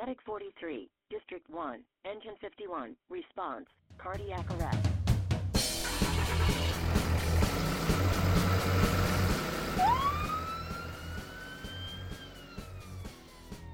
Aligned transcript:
Medic 0.00 0.18
43, 0.26 0.88
District 1.10 1.50
1, 1.50 1.80
Engine 2.04 2.34
51, 2.40 2.94
response, 3.10 3.66
cardiac 3.96 4.46
arrest. 4.52 4.88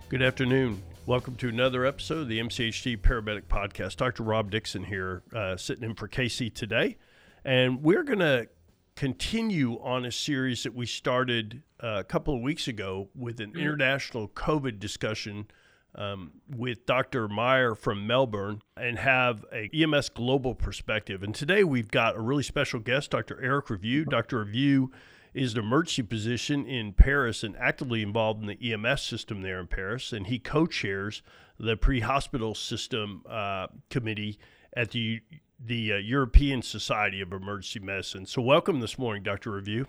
Good 0.09 0.23
afternoon. 0.23 0.82
Welcome 1.05 1.34
to 1.37 1.48
another 1.50 1.84
episode 1.84 2.21
of 2.21 2.29
the 2.29 2.41
MCHD 2.41 3.02
Paramedic 3.02 3.45
Podcast. 3.45 3.96
Dr. 3.96 4.22
Rob 4.22 4.50
Dixon 4.50 4.84
here, 4.84 5.25
uh, 5.34 5.59
sitting 5.59 5.84
in 5.84 5.95
for 5.95 6.09
Casey 6.09 6.48
today. 6.48 6.96
And 7.45 7.82
we're 7.82 8.02
going 8.02 8.20
to 8.20 8.48
continue 8.96 9.75
on 9.82 10.06
a 10.06 10.12
series 10.12 10.62
that 10.62 10.75
we 10.75 10.86
started 10.86 11.62
uh, 11.82 11.96
a 11.98 12.04
couple 12.04 12.34
of 12.34 12.41
weeks 12.41 12.66
ago 12.66 13.11
with 13.14 13.41
an 13.41 13.52
international 13.59 14.29
COVID 14.29 14.79
discussion 14.79 15.49
um, 15.94 16.32
with 16.48 16.86
Dr. 16.86 17.29
Meyer 17.29 17.75
from 17.75 18.07
Melbourne 18.07 18.62
and 18.76 18.98
have 18.98 19.44
a 19.52 19.71
EMS 19.72 20.11
global 20.11 20.54
perspective. 20.54 21.22
And 21.22 21.35
today 21.35 21.64
we've 21.64 21.90
got 21.90 22.16
a 22.16 22.21
really 22.21 22.43
special 22.43 22.80
guest, 22.80 23.11
Dr. 23.11 23.43
Eric 23.43 23.71
Revue. 23.71 24.04
Dr. 24.04 24.38
Revue 24.38 24.90
is 25.32 25.54
an 25.54 25.61
emergency 25.61 26.02
physician 26.02 26.66
in 26.66 26.93
Paris 26.93 27.43
and 27.43 27.57
actively 27.57 28.02
involved 28.02 28.40
in 28.40 28.46
the 28.46 28.72
EMS 28.72 29.02
system 29.02 29.43
there 29.43 29.61
in 29.61 29.66
Paris. 29.66 30.12
And 30.12 30.26
he 30.26 30.38
co 30.38 30.66
chairs 30.66 31.22
the 31.58 31.76
pre 31.76 32.00
hospital 32.00 32.55
system 32.55 33.22
uh, 33.28 33.69
committee 33.91 34.38
at 34.77 34.91
the 34.91 35.20
the 35.64 35.92
uh, 35.92 35.97
European 35.97 36.62
Society 36.62 37.20
of 37.20 37.33
Emergency 37.33 37.80
Medicine. 37.80 38.27
So, 38.27 38.42
welcome 38.42 38.80
this 38.80 38.98
morning, 38.98 39.22
Dr. 39.22 39.52
Revue. 39.52 39.86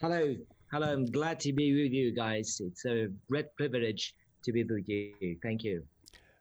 Hello. 0.00 0.34
Hello. 0.72 0.92
I'm 0.92 1.06
glad 1.06 1.38
to 1.40 1.52
be 1.52 1.72
with 1.72 1.92
you 1.92 2.12
guys. 2.12 2.60
It's 2.60 2.84
a 2.84 3.08
great 3.28 3.46
privilege 3.56 4.14
to 4.46 4.52
be 4.52 4.64
with 4.64 4.88
you. 4.88 5.36
Thank 5.42 5.62
you. 5.64 5.82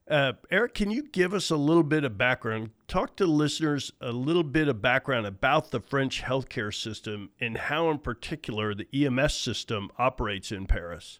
Uh, 0.09 0.33
Eric, 0.52 0.75
can 0.75 0.91
you 0.91 1.03
give 1.03 1.33
us 1.33 1.49
a 1.49 1.57
little 1.57 1.83
bit 1.83 2.03
of 2.03 2.16
background? 2.16 2.69
Talk 2.88 3.16
to 3.17 3.25
listeners 3.25 3.91
a 3.99 4.11
little 4.11 4.43
bit 4.43 4.67
of 4.67 4.80
background 4.80 5.25
about 5.25 5.71
the 5.71 5.80
French 5.80 6.21
healthcare 6.21 6.73
system 6.73 7.31
and 7.41 7.57
how, 7.57 7.89
in 7.89 7.97
particular, 7.97 8.75
the 8.75 8.88
EMS 8.93 9.33
system 9.33 9.89
operates 9.97 10.52
in 10.52 10.67
Paris. 10.67 11.19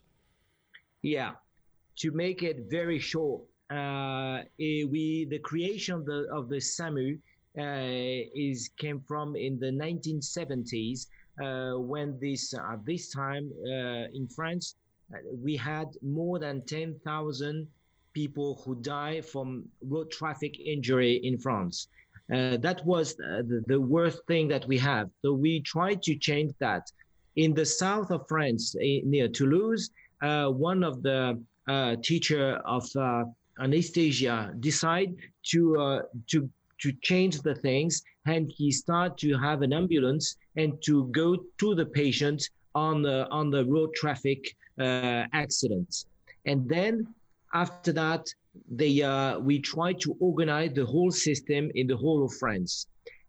Yeah, 1.02 1.32
to 1.96 2.12
make 2.12 2.44
it 2.44 2.66
very 2.70 3.00
short, 3.00 3.42
uh, 3.70 4.42
eh, 4.60 4.84
we 4.84 5.26
the 5.28 5.40
creation 5.40 5.96
of 5.96 6.06
the 6.06 6.28
of 6.32 6.48
the 6.48 6.60
SAMU 6.60 7.18
uh, 7.58 8.30
is 8.34 8.70
came 8.78 9.00
from 9.00 9.34
in 9.34 9.58
the 9.58 9.72
1970s 9.72 11.06
uh, 11.42 11.78
when 11.80 12.16
this 12.20 12.54
at 12.54 12.84
this 12.86 13.10
time 13.10 13.50
uh, 13.66 14.06
in 14.14 14.28
France 14.28 14.76
we 15.42 15.56
had 15.56 15.88
more 16.02 16.38
than 16.38 16.62
10,000 16.62 17.66
people 18.12 18.62
who 18.64 18.74
die 18.76 19.20
from 19.20 19.64
road 19.82 20.10
traffic 20.10 20.58
injury 20.58 21.20
in 21.22 21.38
France. 21.38 21.88
Uh, 22.32 22.56
that 22.56 22.84
was 22.84 23.12
uh, 23.12 23.42
the, 23.50 23.62
the, 23.66 23.80
worst 23.80 24.20
thing 24.26 24.48
that 24.48 24.66
we 24.66 24.78
have. 24.78 25.08
So 25.22 25.32
we 25.32 25.60
tried 25.60 26.02
to 26.02 26.16
change 26.16 26.52
that. 26.58 26.90
In 27.36 27.54
the 27.54 27.64
south 27.64 28.10
of 28.10 28.26
France, 28.26 28.74
near 28.80 29.28
Toulouse, 29.28 29.90
uh, 30.22 30.48
one 30.48 30.82
of 30.82 31.02
the 31.02 31.40
uh, 31.68 31.96
teacher 32.02 32.54
of 32.64 32.84
uh, 32.96 33.24
anesthesia 33.60 34.52
decided 34.60 35.16
to 35.50 35.60
uh, 35.78 36.02
to 36.30 36.48
to 36.78 36.92
change 37.02 37.40
the 37.40 37.54
things, 37.54 38.02
and 38.26 38.50
he 38.50 38.70
started 38.70 39.16
to 39.18 39.38
have 39.38 39.62
an 39.62 39.72
ambulance 39.72 40.36
and 40.56 40.82
to 40.82 41.04
go 41.08 41.36
to 41.58 41.74
the 41.74 41.86
patient 41.86 42.48
on 42.74 43.02
the 43.02 43.28
on 43.30 43.50
the 43.50 43.64
road 43.66 43.90
traffic 43.94 44.56
accidents. 44.78 46.06
And 46.44 46.68
then 46.68 47.06
after 47.52 47.92
that, 47.92 48.26
they 48.70 49.02
uh, 49.02 49.38
we 49.38 49.58
try 49.58 49.92
to 49.92 50.16
organize 50.20 50.72
the 50.74 50.86
whole 50.86 51.10
system 51.10 51.70
in 51.74 51.86
the 51.86 51.96
whole 51.96 52.24
of 52.24 52.32
France. 52.34 52.86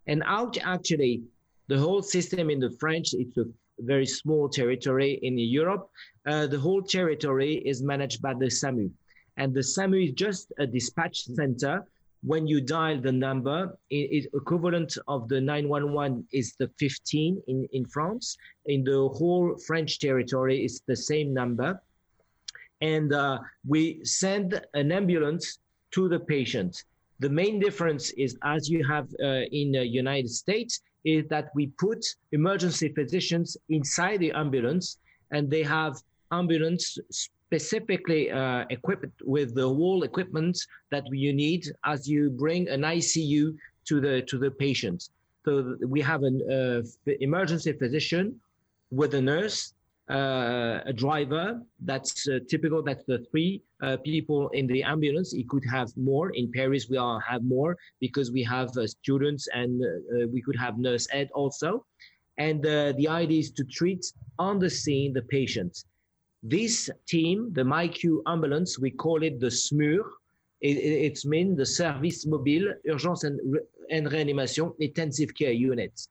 And 0.07 0.23
out 0.25 0.57
actually, 0.63 1.23
the 1.67 1.77
whole 1.77 2.01
system 2.01 2.49
in 2.49 2.59
the 2.59 2.71
French, 2.79 3.13
it's 3.13 3.37
a 3.37 3.45
very 3.79 4.05
small 4.05 4.49
territory 4.49 5.19
in 5.21 5.37
Europe. 5.37 5.89
Uh, 6.25 6.47
the 6.47 6.59
whole 6.59 6.81
territory 6.81 7.61
is 7.65 7.83
managed 7.83 8.21
by 8.21 8.33
the 8.33 8.49
SAMU. 8.49 8.89
And 9.37 9.53
the 9.53 9.63
SAMU 9.63 9.99
is 9.99 10.13
just 10.13 10.51
a 10.57 10.65
dispatch 10.65 11.25
center. 11.25 11.85
When 12.27 12.45
you 12.45 12.59
dial 12.61 12.99
the 12.99 13.11
number, 13.11 13.77
it, 13.89 14.07
it 14.17 14.29
equivalent 14.33 14.97
of 15.07 15.29
the 15.29 15.39
911 15.39 16.27
is 16.31 16.55
the 16.59 16.69
15 16.77 17.41
in, 17.47 17.67
in 17.71 17.85
France. 17.85 18.37
In 18.65 18.83
the 18.83 19.07
whole 19.17 19.57
French 19.65 19.99
territory, 19.99 20.65
it's 20.65 20.81
the 20.81 20.95
same 20.95 21.33
number 21.33 21.81
and 22.81 23.13
uh, 23.13 23.39
we 23.65 24.03
send 24.03 24.61
an 24.73 24.91
ambulance 24.91 25.59
to 25.91 26.07
the 26.07 26.19
patient. 26.19 26.83
The 27.19 27.29
main 27.29 27.59
difference 27.59 28.11
is, 28.11 28.37
as 28.43 28.69
you 28.69 28.85
have 28.85 29.07
uh, 29.23 29.45
in 29.51 29.71
the 29.71 29.87
United 29.87 30.29
States, 30.29 30.81
is 31.03 31.25
that 31.29 31.49
we 31.55 31.67
put 31.79 32.05
emergency 32.31 32.89
physicians 32.93 33.57
inside 33.69 34.19
the 34.19 34.31
ambulance, 34.33 34.99
and 35.31 35.49
they 35.49 35.63
have 35.63 35.95
ambulance 36.31 36.97
specifically 37.47 38.29
uh, 38.29 38.65
equipped 38.69 39.21
with 39.23 39.55
the 39.55 39.67
whole 39.67 40.03
equipment 40.03 40.55
that 40.91 41.03
you 41.11 41.33
need 41.33 41.63
as 41.85 42.07
you 42.07 42.29
bring 42.29 42.67
an 42.67 42.81
ICU 42.81 43.55
to 43.87 44.01
the 44.01 44.21
to 44.29 44.37
the 44.37 44.51
patient. 44.51 45.09
So 45.45 45.77
we 45.95 46.01
have 46.01 46.23
an 46.23 46.37
uh, 46.57 46.81
emergency 47.27 47.71
physician 47.71 48.25
with 48.91 49.13
a 49.13 49.21
nurse 49.21 49.73
uh, 50.09 50.79
a 50.85 50.93
driver. 50.93 51.61
That's 51.81 52.29
uh, 52.29 52.39
typical. 52.47 52.81
That's 52.81 53.03
the 53.03 53.25
three 53.29 53.61
uh, 53.81 53.97
people 54.05 54.47
in 54.49 54.65
the 54.67 54.81
ambulance. 54.83 55.33
It 55.33 55.49
could 55.49 55.65
have 55.69 55.89
more. 55.97 56.29
In 56.29 56.49
Paris, 56.49 56.87
we 56.89 56.95
all 56.95 57.19
have 57.19 57.43
more 57.43 57.75
because 57.99 58.31
we 58.31 58.41
have 58.43 58.69
uh, 58.77 58.87
students 58.87 59.49
and 59.53 59.83
we 60.31 60.41
could 60.41 60.55
have 60.55 60.77
nurse 60.77 61.07
ed 61.11 61.29
also. 61.33 61.85
And 62.37 62.63
the 62.63 63.07
idea 63.09 63.39
is 63.39 63.51
to 63.51 63.63
treat 63.65 64.05
on 64.39 64.59
the 64.59 64.69
scene 64.69 65.11
the 65.11 65.23
patient. 65.23 65.83
This 66.43 66.89
team, 67.07 67.51
the 67.53 67.63
MICU 67.63 68.21
ambulance, 68.27 68.79
we 68.79 68.91
call 68.91 69.23
it 69.23 69.39
the 69.39 69.51
SMUR. 69.51 70.01
It, 70.61 70.77
it's 70.77 71.25
mean 71.25 71.55
the 71.55 71.65
Service 71.65 72.25
Mobile 72.25 72.73
Urgence 72.89 73.23
and, 73.23 73.39
and 73.89 74.11
Reanimation 74.11 74.73
Intensive 74.79 75.33
Care 75.35 75.51
Units. 75.51 76.07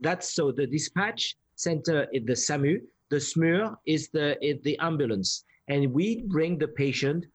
That's 0.00 0.34
so 0.34 0.52
the 0.52 0.66
dispatch 0.66 1.36
center 1.56 2.06
is 2.12 2.24
the 2.26 2.36
SAMU 2.36 2.80
the 3.12 3.20
SMUR 3.20 3.76
is 3.84 4.08
the 4.08 4.42
is 4.42 4.56
the 4.62 4.78
ambulance, 4.78 5.44
and 5.68 5.92
we 5.92 6.22
bring 6.22 6.56
the 6.56 6.68
patient 6.68 7.26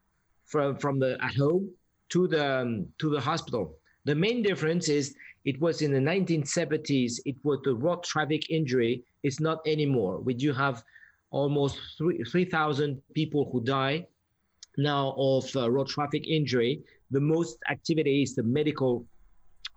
from 0.48 0.76
from 0.76 0.98
the 0.98 1.12
at 1.24 1.36
home 1.36 1.70
to 2.10 2.28
the 2.28 2.46
um, 2.62 2.88
to 2.98 3.12
the 3.12 3.22
hospital. 3.22 3.78
The 4.06 4.16
main 4.16 4.42
difference 4.42 4.90
is 4.90 5.14
it 5.46 5.62
was 5.62 5.84
in 5.84 5.92
the 5.94 6.06
1970s. 6.12 7.20
It 7.26 7.38
was 7.44 7.60
the 7.64 7.76
road 7.76 8.02
traffic 8.04 8.50
injury. 8.50 9.04
It's 9.22 9.40
not 9.40 9.60
anymore. 9.68 10.18
We 10.20 10.34
do 10.34 10.52
have 10.52 10.84
almost 11.32 11.80
3,000 11.98 13.02
people 13.14 13.50
who 13.52 13.64
die 13.64 14.08
now 14.78 15.14
of 15.18 15.44
uh, 15.56 15.70
road 15.70 15.88
traffic 15.88 16.28
injury. 16.28 16.82
The 17.12 17.20
most 17.20 17.58
activity 17.70 18.22
is 18.24 18.36
the 18.36 18.44
medical 18.44 19.06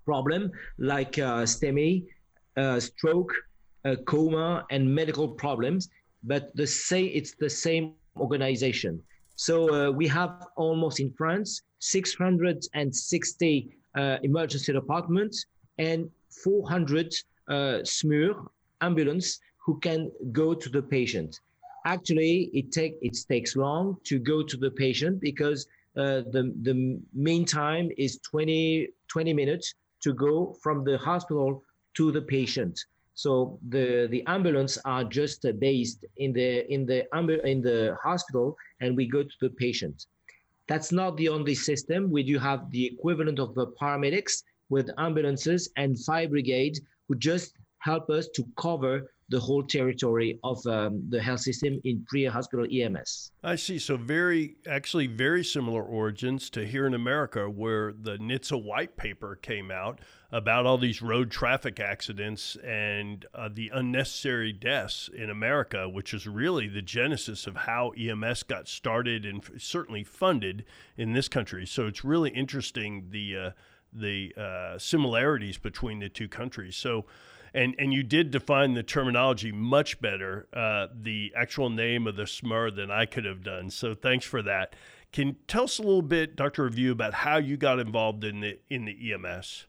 problem 0.04 0.50
like 0.78 1.18
uh, 1.18 1.44
STEMI, 1.44 2.06
uh, 2.56 2.80
stroke, 2.80 3.32
uh, 3.84 3.96
coma 4.06 4.64
and 4.70 4.94
medical 4.94 5.28
problems, 5.28 5.88
but 6.24 6.54
the 6.54 6.66
say 6.66 7.04
it's 7.04 7.34
the 7.34 7.48
same 7.48 7.94
organization. 8.16 9.02
So 9.36 9.54
uh, 9.72 9.90
we 9.90 10.06
have 10.08 10.46
almost 10.56 11.00
in 11.00 11.12
France 11.12 11.62
660 11.78 13.70
uh, 13.96 14.16
emergency 14.22 14.72
departments 14.72 15.46
and 15.78 16.10
400 16.44 17.14
uh, 17.48 17.78
SMUR 17.84 18.50
ambulance 18.82 19.40
who 19.70 19.78
can 19.78 20.10
go 20.32 20.52
to 20.52 20.68
the 20.68 20.82
patient. 20.82 21.38
Actually, 21.84 22.50
it 22.52 22.72
take 22.72 22.94
it 23.08 23.16
takes 23.32 23.54
long 23.54 23.96
to 24.02 24.18
go 24.18 24.42
to 24.42 24.56
the 24.56 24.72
patient 24.84 25.20
because 25.20 25.60
uh, 25.96 26.22
the 26.34 26.42
the 26.68 26.74
mean 27.14 27.44
time 27.44 27.88
is 27.96 28.18
20 28.18 28.88
20 29.06 29.32
minutes 29.32 29.74
to 30.04 30.12
go 30.12 30.56
from 30.60 30.82
the 30.82 30.98
hospital 30.98 31.62
to 31.94 32.10
the 32.10 32.22
patient. 32.22 32.74
So 33.14 33.60
the 33.68 34.08
the 34.10 34.24
ambulance 34.26 34.76
are 34.84 35.04
just 35.04 35.44
uh, 35.44 35.52
based 35.52 36.04
in 36.16 36.32
the 36.32 36.50
in 36.74 36.84
the 36.84 36.98
in 37.52 37.58
the 37.68 37.96
hospital, 38.02 38.56
and 38.80 38.96
we 38.96 39.06
go 39.06 39.22
to 39.22 39.36
the 39.40 39.50
patient. 39.50 40.06
That's 40.66 40.90
not 40.90 41.16
the 41.16 41.28
only 41.28 41.54
system. 41.54 42.10
We 42.10 42.24
do 42.24 42.36
have 42.40 42.60
the 42.72 42.84
equivalent 42.94 43.38
of 43.38 43.54
the 43.54 43.66
paramedics 43.80 44.34
with 44.68 44.90
ambulances 45.06 45.62
and 45.76 45.90
fire 46.06 46.28
brigade 46.28 46.76
who 47.06 47.14
just 47.14 47.48
help 47.78 48.10
us 48.10 48.26
to 48.36 48.42
cover 48.66 48.94
the 49.30 49.38
whole 49.38 49.62
territory 49.62 50.38
of 50.42 50.64
um, 50.66 51.02
the 51.08 51.22
health 51.22 51.40
system 51.40 51.80
in 51.84 52.04
pre-hospital 52.08 52.66
EMS. 52.70 53.30
I 53.44 53.54
see. 53.54 53.78
So 53.78 53.96
very, 53.96 54.56
actually, 54.68 55.06
very 55.06 55.44
similar 55.44 55.82
origins 55.82 56.50
to 56.50 56.66
here 56.66 56.84
in 56.84 56.94
America, 56.94 57.48
where 57.48 57.92
the 57.92 58.16
NHTSA 58.18 58.62
white 58.62 58.96
paper 58.96 59.36
came 59.40 59.70
out 59.70 60.00
about 60.32 60.66
all 60.66 60.78
these 60.78 61.00
road 61.00 61.30
traffic 61.30 61.78
accidents 61.78 62.56
and 62.64 63.24
uh, 63.34 63.48
the 63.52 63.70
unnecessary 63.72 64.52
deaths 64.52 65.08
in 65.12 65.30
America, 65.30 65.88
which 65.88 66.12
is 66.12 66.26
really 66.26 66.66
the 66.66 66.82
genesis 66.82 67.46
of 67.46 67.56
how 67.56 67.90
EMS 67.90 68.42
got 68.42 68.66
started 68.68 69.24
and 69.24 69.42
certainly 69.58 70.02
funded 70.02 70.64
in 70.96 71.12
this 71.12 71.28
country. 71.28 71.66
So 71.66 71.86
it's 71.86 72.04
really 72.04 72.30
interesting 72.30 73.06
the 73.10 73.36
uh, 73.36 73.50
the 73.92 74.32
uh, 74.36 74.78
similarities 74.78 75.58
between 75.58 75.98
the 75.98 76.08
two 76.08 76.28
countries. 76.28 76.76
So 76.76 77.06
and 77.54 77.74
and 77.78 77.92
you 77.92 78.02
did 78.02 78.30
define 78.30 78.74
the 78.74 78.82
terminology 78.82 79.52
much 79.52 80.00
better, 80.00 80.48
uh, 80.52 80.88
the 80.94 81.32
actual 81.36 81.70
name 81.70 82.06
of 82.06 82.16
the 82.16 82.26
SMUR 82.26 82.70
than 82.70 82.90
I 82.90 83.06
could 83.06 83.24
have 83.24 83.42
done. 83.42 83.70
So 83.70 83.94
thanks 83.94 84.24
for 84.24 84.42
that. 84.42 84.74
Can 85.12 85.36
tell 85.48 85.64
us 85.64 85.78
a 85.78 85.82
little 85.82 86.02
bit, 86.02 86.36
Dr. 86.36 86.64
Revue, 86.64 86.92
about 86.92 87.14
how 87.14 87.38
you 87.38 87.56
got 87.56 87.80
involved 87.80 88.24
in 88.24 88.40
the 88.40 88.58
in 88.68 88.84
the 88.84 89.12
EMS? 89.12 89.66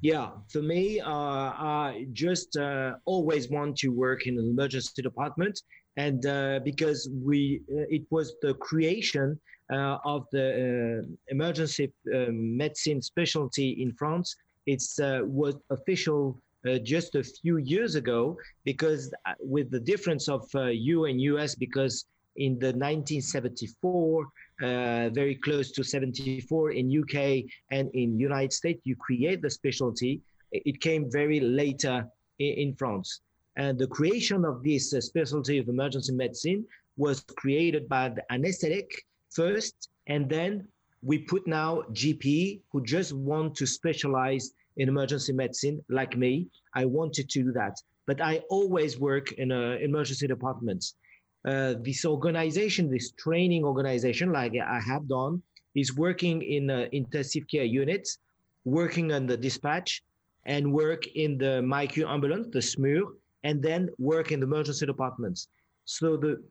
Yeah, 0.00 0.30
for 0.48 0.62
me, 0.62 1.00
uh, 1.00 1.10
I 1.10 2.06
just 2.12 2.56
uh, 2.56 2.94
always 3.04 3.50
want 3.50 3.76
to 3.78 3.88
work 3.88 4.28
in 4.28 4.38
an 4.38 4.48
emergency 4.48 5.02
department, 5.02 5.60
and 5.96 6.24
uh, 6.24 6.60
because 6.64 7.10
we, 7.12 7.62
uh, 7.72 7.82
it 7.90 8.02
was 8.10 8.36
the 8.40 8.54
creation 8.54 9.40
uh, 9.72 9.98
of 10.04 10.26
the 10.30 11.04
emergency 11.28 11.92
medicine 12.06 13.02
specialty 13.02 13.70
in 13.82 13.92
France. 13.92 14.36
It's 14.66 14.98
was 15.00 15.56
official 15.70 16.40
uh, 16.66 16.78
just 16.78 17.14
a 17.14 17.22
few 17.22 17.58
years 17.58 17.94
ago 17.94 18.36
because 18.64 19.12
uh, 19.26 19.34
with 19.40 19.70
the 19.70 19.80
difference 19.80 20.28
of 20.28 20.48
uh, 20.54 20.66
EU 20.66 21.04
and 21.04 21.20
US 21.20 21.54
because 21.54 22.06
in 22.36 22.58
the 22.58 22.68
1974 22.68 24.24
uh, 24.62 25.08
very 25.10 25.34
close 25.36 25.70
to 25.72 25.84
74 25.84 26.72
in 26.72 27.02
UK 27.02 27.44
and 27.70 27.90
in 27.94 28.18
United 28.18 28.52
States 28.52 28.80
you 28.84 28.96
create 28.96 29.42
the 29.42 29.50
specialty. 29.50 30.20
It 30.52 30.80
came 30.80 31.10
very 31.10 31.40
later 31.40 32.06
in, 32.38 32.54
in 32.54 32.74
France. 32.74 33.20
And 33.56 33.78
the 33.78 33.88
creation 33.88 34.44
of 34.44 34.62
this 34.62 34.94
uh, 34.94 35.00
specialty 35.00 35.58
of 35.58 35.68
emergency 35.68 36.12
medicine 36.12 36.64
was 36.96 37.20
created 37.36 37.88
by 37.88 38.08
the 38.08 38.22
anesthetic 38.32 38.90
first 39.30 39.88
and 40.06 40.28
then 40.28 40.66
we 41.02 41.18
put 41.18 41.46
now 41.46 41.82
GP 41.92 42.60
who 42.72 42.82
just 42.82 43.12
want 43.12 43.54
to 43.56 43.66
specialize 43.66 44.52
in 44.78 44.88
emergency 44.88 45.32
medicine, 45.32 45.84
like 45.88 46.16
me. 46.16 46.48
I 46.74 46.84
wanted 46.84 47.28
to 47.30 47.42
do 47.42 47.52
that, 47.52 47.74
but 48.06 48.20
I 48.20 48.42
always 48.48 48.98
work 48.98 49.32
in 49.32 49.52
an 49.52 49.82
emergency 49.82 50.26
department. 50.26 50.84
Uh, 51.46 51.74
this 51.82 52.04
organization, 52.04 52.90
this 52.90 53.12
training 53.12 53.64
organization, 53.64 54.32
like 54.32 54.52
I 54.56 54.80
have 54.80 55.08
done, 55.08 55.42
is 55.74 55.94
working 55.94 56.42
in 56.42 56.70
intensive 56.92 57.44
care 57.50 57.64
units, 57.64 58.18
working 58.64 59.12
on 59.12 59.26
the 59.26 59.36
dispatch, 59.36 60.02
and 60.44 60.72
work 60.72 61.06
in 61.08 61.38
the 61.38 61.62
MICU 61.62 62.08
ambulance, 62.08 62.48
the 62.50 62.62
SMUR, 62.62 63.02
and 63.44 63.62
then 63.62 63.88
work 63.98 64.32
in 64.32 64.40
the 64.40 64.46
emergency 64.46 64.86
departments. 64.86 65.48
So 65.84 66.16
the 66.16 66.42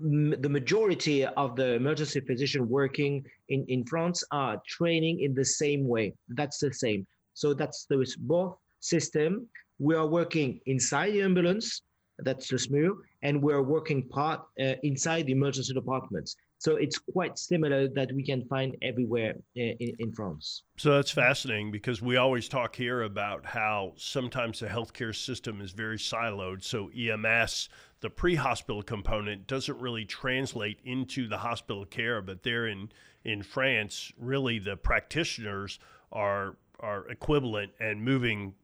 the 0.00 0.48
majority 0.48 1.26
of 1.26 1.56
the 1.56 1.74
emergency 1.74 2.20
physician 2.20 2.68
working 2.68 3.24
in, 3.48 3.64
in 3.68 3.84
France 3.84 4.22
are 4.30 4.62
training 4.66 5.20
in 5.20 5.34
the 5.34 5.44
same 5.44 5.88
way. 5.88 6.14
That's 6.28 6.58
the 6.58 6.72
same. 6.72 7.06
So 7.38 7.54
that's 7.54 7.86
the 7.88 8.04
both 8.18 8.56
system. 8.80 9.46
We 9.78 9.94
are 9.94 10.08
working 10.08 10.60
inside 10.66 11.12
the 11.12 11.22
ambulance, 11.22 11.82
that's 12.18 12.48
the 12.48 12.58
SMUR, 12.58 12.96
and 13.22 13.40
we're 13.40 13.62
working 13.62 14.08
part 14.08 14.40
uh, 14.60 14.74
inside 14.82 15.26
the 15.26 15.32
emergency 15.32 15.72
departments. 15.72 16.34
So 16.58 16.74
it's 16.74 16.98
quite 16.98 17.38
similar 17.38 17.86
that 17.90 18.10
we 18.12 18.24
can 18.24 18.44
find 18.46 18.76
everywhere 18.82 19.34
uh, 19.56 19.60
in, 19.84 19.94
in, 20.00 20.12
France. 20.12 20.64
So 20.78 20.94
that's 20.96 21.12
fascinating 21.12 21.70
because 21.70 22.02
we 22.02 22.16
always 22.16 22.48
talk 22.48 22.74
here 22.74 23.02
about 23.02 23.46
how 23.46 23.92
sometimes 23.96 24.58
the 24.58 24.66
healthcare 24.66 25.14
system 25.14 25.60
is 25.60 25.70
very 25.70 25.98
siloed. 25.98 26.64
So 26.64 26.90
EMS, 26.90 27.68
the 28.00 28.10
pre-hospital 28.10 28.82
component, 28.82 29.46
doesn't 29.46 29.80
really 29.80 30.04
translate 30.04 30.80
into 30.82 31.28
the 31.28 31.38
hospital 31.38 31.84
care. 31.84 32.20
But 32.20 32.42
there 32.42 32.66
in 32.66 32.90
in 33.24 33.44
France, 33.44 34.10
really 34.18 34.58
the 34.58 34.76
practitioners 34.76 35.78
are 36.10 36.56
are 36.80 37.08
equivalent 37.08 37.72
and 37.80 38.02
moving 38.02 38.54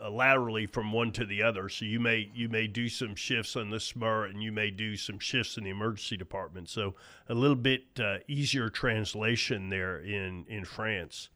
uh, 0.00 0.10
laterally 0.10 0.66
from 0.66 0.92
one 0.92 1.12
to 1.12 1.24
the 1.24 1.42
other. 1.42 1.68
So 1.68 1.84
you 1.84 2.00
may 2.00 2.30
you 2.34 2.48
may 2.48 2.66
do 2.66 2.88
some 2.88 3.14
shifts 3.14 3.56
on 3.56 3.70
the 3.70 3.80
SMUR 3.80 4.26
and 4.26 4.42
you 4.42 4.52
may 4.52 4.70
do 4.70 4.96
some 4.96 5.18
shifts 5.18 5.56
in 5.56 5.64
the 5.64 5.70
emergency 5.70 6.16
department. 6.16 6.68
So 6.68 6.94
a 7.28 7.34
little 7.34 7.56
bit 7.56 7.84
uh, 8.00 8.18
easier 8.28 8.68
translation 8.68 9.68
there 9.68 9.98
in 10.00 10.44
in 10.48 10.64
France. 10.64 11.28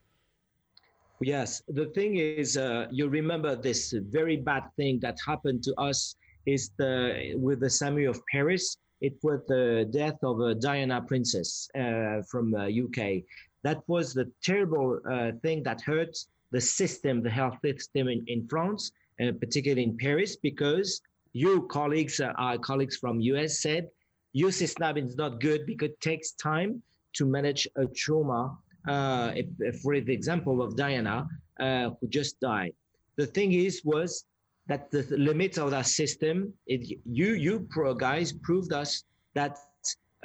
Yes, 1.20 1.62
the 1.68 1.86
thing 1.86 2.18
is, 2.18 2.58
uh, 2.58 2.88
you 2.90 3.08
remember 3.08 3.56
this 3.56 3.94
very 4.10 4.36
bad 4.36 4.64
thing 4.76 5.00
that 5.00 5.16
happened 5.26 5.62
to 5.62 5.74
us 5.80 6.14
is 6.44 6.70
the 6.76 7.34
with 7.36 7.60
the 7.60 7.70
SAMU 7.70 8.08
of 8.10 8.20
Paris. 8.30 8.76
It 9.00 9.14
was 9.22 9.40
the 9.46 9.88
death 9.90 10.18
of 10.22 10.60
Diana 10.60 11.02
princess 11.02 11.68
uh, 11.74 12.22
from 12.30 12.54
UK, 12.54 12.98
uh, 12.98 13.20
that 13.66 13.82
was 13.88 14.14
the 14.14 14.30
terrible 14.44 15.00
uh, 15.10 15.32
thing 15.42 15.64
that 15.64 15.80
hurt 15.80 16.16
the 16.52 16.60
system, 16.60 17.20
the 17.20 17.34
health 17.40 17.58
system 17.64 18.06
in, 18.06 18.24
in 18.28 18.46
France, 18.46 18.92
and 19.18 19.40
particularly 19.40 19.82
in 19.82 19.96
Paris, 19.96 20.36
because 20.36 21.02
you 21.32 21.66
colleagues, 21.78 22.20
uh, 22.20 22.32
our 22.38 22.58
colleagues 22.58 22.96
from 22.96 23.20
US 23.32 23.60
said, 23.60 23.88
your 24.32 24.52
system 24.52 24.96
is 24.96 25.16
not 25.16 25.40
good 25.40 25.66
because 25.66 25.90
it 25.90 26.00
takes 26.00 26.30
time 26.50 26.80
to 27.14 27.26
manage 27.26 27.66
a 27.76 27.86
trauma. 27.86 28.56
Uh, 28.86 29.32
if, 29.34 29.46
if 29.58 29.80
for 29.80 29.98
the 29.98 30.12
example 30.12 30.62
of 30.62 30.76
Diana, 30.76 31.26
uh, 31.58 31.90
who 31.98 32.06
just 32.08 32.38
died. 32.38 32.72
The 33.16 33.26
thing 33.26 33.52
is, 33.52 33.82
was 33.84 34.26
that 34.68 34.92
the 34.92 35.02
limits 35.10 35.58
of 35.58 35.72
that 35.72 35.86
system, 35.86 36.52
it, 36.68 36.80
you, 37.04 37.34
you 37.34 37.66
pro 37.70 37.94
guys 37.94 38.32
proved 38.32 38.72
us 38.72 39.02
that 39.34 39.58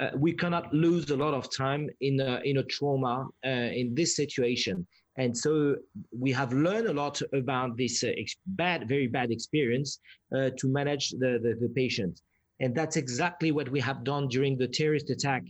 uh, 0.02 0.10
we 0.16 0.32
cannot 0.32 0.72
lose 0.74 1.10
a 1.10 1.16
lot 1.16 1.32
of 1.32 1.54
time 1.54 1.88
in 2.00 2.20
a, 2.20 2.40
in 2.44 2.58
a 2.58 2.62
trauma 2.64 3.26
uh, 3.46 3.48
in 3.48 3.94
this 3.94 4.16
situation. 4.16 4.86
And 5.16 5.36
so 5.36 5.76
we 6.18 6.32
have 6.32 6.52
learned 6.52 6.88
a 6.88 6.92
lot 6.92 7.20
about 7.32 7.76
this 7.76 8.02
uh, 8.02 8.08
ex- 8.18 8.36
bad, 8.46 8.88
very 8.88 9.06
bad 9.06 9.30
experience 9.30 10.00
uh, 10.34 10.50
to 10.56 10.68
manage 10.68 11.10
the, 11.10 11.38
the, 11.42 11.56
the, 11.60 11.68
patient. 11.68 12.22
And 12.60 12.74
that's 12.74 12.96
exactly 12.96 13.52
what 13.52 13.68
we 13.68 13.78
have 13.80 14.02
done 14.02 14.26
during 14.28 14.56
the 14.56 14.66
terrorist 14.66 15.10
attack 15.10 15.42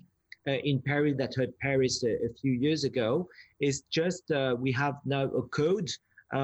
uh, 0.49 0.53
in 0.53 0.83
Paris 0.83 1.15
that 1.19 1.35
hurt 1.37 1.57
Paris 1.61 2.03
a, 2.03 2.15
a, 2.27 2.35
few 2.41 2.53
years 2.53 2.85
ago. 2.85 3.29
Is 3.61 3.85
just 3.91 4.31
uh, 4.33 4.57
we 4.59 4.73
have 4.73 4.97
now 5.05 5.25
a 5.27 5.43
code 5.43 5.89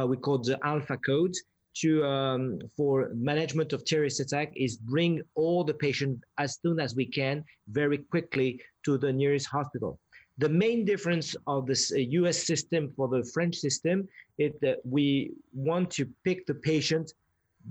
we 0.07 0.17
call 0.19 0.39
the 0.39 0.59
Alpha 0.65 0.97
Code, 0.99 1.35
to 1.81 2.05
um, 2.05 2.59
for 2.77 3.11
management 3.15 3.73
of 3.73 3.85
terrorist 3.85 4.21
attack 4.21 4.53
is 4.57 4.77
bring 4.77 5.23
all 5.35 5.65
the 5.65 5.75
patients 5.75 6.23
as 6.39 6.59
soon 6.63 6.81
as 6.81 6.95
we 6.95 7.07
can 7.07 7.45
very 7.69 7.99
quickly 7.99 8.61
to 8.85 8.99
the 8.99 9.13
nearest 9.13 9.47
hospital. 9.47 9.99
The 10.39 10.49
main 10.49 10.85
difference 10.85 11.35
of 11.47 11.67
this 11.67 11.93
uh, 11.93 11.99
us 11.99 12.39
system 12.39 12.93
for 12.97 13.09
the 13.09 13.25
french 13.35 13.57
system 13.57 14.09
is 14.39 14.53
that 14.61 14.79
we 14.85 15.33
want 15.53 15.91
to 15.93 16.09
pick 16.25 16.47
the 16.47 16.55
patient 16.55 17.13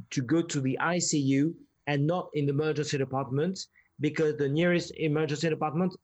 to 0.09 0.21
go 0.21 0.41
to 0.41 0.59
the 0.59 0.77
icu 0.81 1.53
and 1.87 2.05
not 2.05 2.29
in 2.33 2.45
the 2.45 2.53
emergency 2.53 2.97
department 2.97 3.67
because 3.99 4.35
the 4.35 4.49
nearest 4.49 4.91
emergency 4.97 5.49
department 5.49 5.95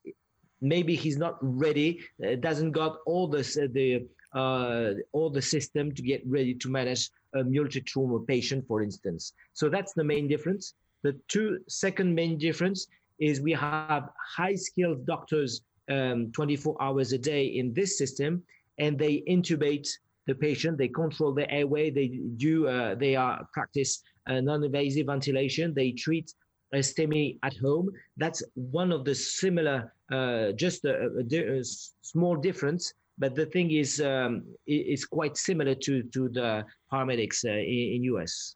maybe 0.61 0.95
he's 0.95 1.17
not 1.17 1.37
ready 1.41 1.99
uh, 2.25 2.35
doesn't 2.35 2.71
got 2.71 2.97
all 3.05 3.27
this 3.27 3.57
uh, 3.57 3.67
the 3.73 4.05
uh, 4.33 4.93
all 5.11 5.29
the 5.29 5.41
system 5.41 5.93
to 5.93 6.01
get 6.01 6.21
ready 6.25 6.53
to 6.55 6.69
manage 6.69 7.09
a 7.35 7.43
multi-trauma 7.43 8.19
patient, 8.21 8.65
for 8.67 8.81
instance. 8.81 9.33
So 9.53 9.69
that's 9.69 9.93
the 9.93 10.03
main 10.03 10.27
difference. 10.27 10.73
The 11.03 11.19
two 11.27 11.59
second 11.67 12.13
main 12.13 12.37
difference 12.37 12.87
is 13.19 13.41
we 13.41 13.53
have 13.53 14.09
high-skilled 14.35 15.05
doctors 15.05 15.61
um, 15.89 16.31
24 16.31 16.81
hours 16.81 17.13
a 17.13 17.17
day 17.17 17.45
in 17.45 17.73
this 17.73 17.97
system, 17.97 18.43
and 18.79 18.97
they 18.97 19.23
intubate 19.29 19.87
the 20.27 20.35
patient. 20.35 20.77
They 20.77 20.87
control 20.87 21.33
the 21.33 21.49
airway. 21.51 21.89
They 21.89 22.07
do. 22.37 22.67
Uh, 22.67 22.95
they 22.95 23.15
are 23.15 23.45
practice 23.53 24.01
uh, 24.27 24.39
non-invasive 24.39 25.07
ventilation. 25.07 25.73
They 25.73 25.91
treat 25.91 26.33
a 26.73 26.77
STEMI 26.77 27.37
at 27.43 27.55
home. 27.57 27.91
That's 28.17 28.41
one 28.55 28.91
of 28.91 29.05
the 29.05 29.13
similar, 29.13 29.93
uh, 30.11 30.53
just 30.53 30.85
a, 30.85 31.09
a, 31.19 31.59
a, 31.59 31.63
small 31.63 32.35
difference 32.35 32.93
but 33.17 33.35
the 33.35 33.45
thing 33.45 33.71
is, 33.71 34.01
um, 34.01 34.43
it's 34.65 35.05
quite 35.05 35.37
similar 35.37 35.75
to 35.75 36.03
to 36.03 36.29
the 36.29 36.65
paramedics 36.91 37.45
uh, 37.45 37.49
in, 37.51 37.95
in 37.95 38.03
U.S. 38.03 38.55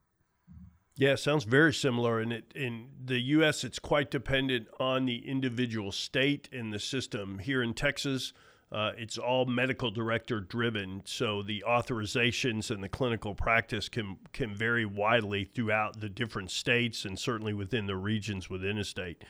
Yeah, 0.97 1.13
sounds 1.13 1.43
very 1.43 1.73
similar. 1.73 2.19
And 2.19 2.33
it, 2.33 2.51
in 2.55 2.89
the 3.05 3.19
U.S., 3.19 3.63
it's 3.63 3.77
quite 3.77 4.09
dependent 4.09 4.67
on 4.79 5.05
the 5.05 5.27
individual 5.29 5.91
state 5.91 6.49
and 6.51 6.73
the 6.73 6.79
system. 6.79 7.37
Here 7.37 7.61
in 7.61 7.75
Texas, 7.75 8.33
uh, 8.71 8.93
it's 8.97 9.19
all 9.19 9.45
medical 9.45 9.91
director 9.91 10.39
driven. 10.39 11.03
So 11.05 11.43
the 11.43 11.63
authorizations 11.67 12.71
and 12.71 12.83
the 12.83 12.89
clinical 12.89 13.35
practice 13.35 13.87
can 13.89 14.17
can 14.33 14.55
vary 14.55 14.85
widely 14.85 15.45
throughout 15.45 15.99
the 15.99 16.09
different 16.09 16.49
states 16.49 17.05
and 17.05 17.17
certainly 17.17 17.53
within 17.53 17.85
the 17.85 17.95
regions 17.95 18.49
within 18.49 18.79
a 18.79 18.83
state. 18.83 19.23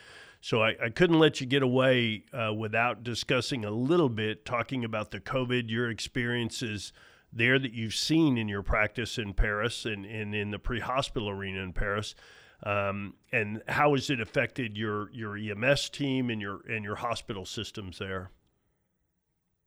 So 0.48 0.64
I, 0.64 0.76
I 0.82 0.90
couldn't 0.92 1.20
let 1.20 1.42
you 1.42 1.46
get 1.46 1.62
away 1.62 2.24
uh, 2.32 2.54
without 2.54 3.04
discussing 3.04 3.66
a 3.66 3.70
little 3.70 4.08
bit, 4.08 4.46
talking 4.46 4.86
about 4.86 5.12
the 5.12 5.20
COVID, 5.20 5.70
your 5.70 5.90
experiences 5.90 6.94
there 7.34 7.60
that 7.60 7.74
you've 7.74 7.96
seen 7.96 8.38
in 8.38 8.48
your 8.48 8.64
practice 8.64 9.18
in 9.18 9.34
Paris 9.34 9.84
and, 9.84 10.06
and 10.06 10.34
in 10.34 10.52
the 10.52 10.58
pre-hospital 10.58 11.30
arena 11.30 11.60
in 11.60 11.74
Paris. 11.74 12.16
Um, 12.64 13.16
and 13.34 13.62
how 13.68 13.94
has 13.94 14.10
it 14.10 14.22
affected 14.22 14.78
your, 14.78 15.12
your 15.12 15.36
EMS 15.36 15.90
team 15.90 16.30
and 16.30 16.40
your 16.42 16.62
and 16.70 16.82
your 16.82 16.96
hospital 16.96 17.46
systems 17.46 18.00
there? 18.00 18.32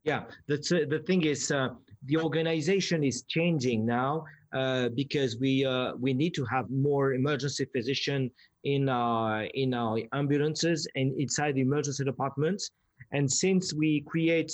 Yeah, 0.04 0.20
uh, 0.20 0.24
the 0.48 1.02
thing 1.06 1.26
is 1.26 1.50
uh, 1.50 1.68
the 2.06 2.16
organization 2.16 3.04
is 3.04 3.24
changing 3.28 3.84
now 3.84 4.24
uh, 4.54 4.88
because 4.88 5.36
we 5.38 5.62
uh, 5.66 5.92
we 6.00 6.14
need 6.14 6.32
to 6.36 6.44
have 6.46 6.70
more 6.70 7.12
emergency 7.12 7.66
physician 7.66 8.30
in 8.64 8.88
our 8.88 9.44
in 9.54 9.74
our 9.74 10.00
ambulances 10.12 10.86
and 10.94 11.18
inside 11.18 11.54
the 11.54 11.60
emergency 11.60 12.04
departments. 12.04 12.70
And 13.12 13.30
since 13.30 13.72
we 13.72 14.02
create 14.02 14.52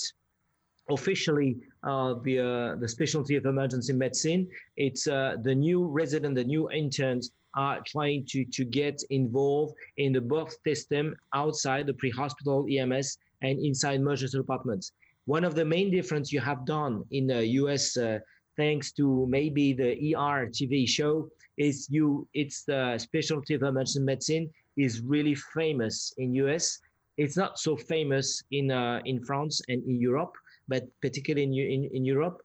officially 0.90 1.56
uh, 1.82 2.14
the 2.22 2.38
uh, 2.38 2.76
the 2.76 2.88
specialty 2.88 3.36
of 3.36 3.44
emergency 3.44 3.92
medicine, 3.92 4.48
it's 4.76 5.04
the 5.04 5.54
new 5.56 5.86
resident, 5.86 6.34
the 6.36 6.44
new 6.44 6.70
interns 6.70 7.32
are 7.54 7.80
trying 7.86 8.24
to 8.26 8.44
to 8.44 8.64
get 8.64 9.02
involved 9.10 9.74
in 9.96 10.12
the 10.12 10.20
both 10.20 10.56
system 10.66 11.16
outside 11.34 11.86
the 11.86 11.94
pre-hospital 11.94 12.66
EMS 12.70 13.18
and 13.42 13.58
inside 13.58 13.94
emergency 13.96 14.36
departments 14.38 14.92
one 15.26 15.42
of 15.44 15.54
the 15.54 15.64
main 15.64 15.90
difference 15.90 16.32
you 16.32 16.40
have 16.40 16.64
done 16.64 17.04
in 17.10 17.26
the 17.26 17.44
US, 17.60 17.96
uh, 17.96 18.20
thanks 18.56 18.92
to 18.92 19.26
maybe 19.28 19.72
the 19.72 20.14
ER 20.14 20.46
TV 20.46 20.88
show, 20.88 21.28
is 21.56 21.88
you 21.90 22.28
it's 22.34 22.64
the 22.64 22.98
specialty 22.98 23.54
of 23.54 23.62
emergency 23.62 24.00
medicine 24.00 24.50
is 24.76 25.00
really 25.00 25.34
famous 25.34 26.12
in 26.18 26.34
US. 26.34 26.78
It's 27.16 27.36
not 27.36 27.58
so 27.58 27.76
famous 27.76 28.42
in 28.50 28.70
uh, 28.70 29.00
in 29.04 29.24
France 29.24 29.62
and 29.68 29.82
in 29.84 30.00
Europe, 30.00 30.34
but 30.68 30.84
particularly 31.00 31.44
in 31.44 31.54
in, 31.54 31.90
in 31.92 32.04
Europe. 32.04 32.42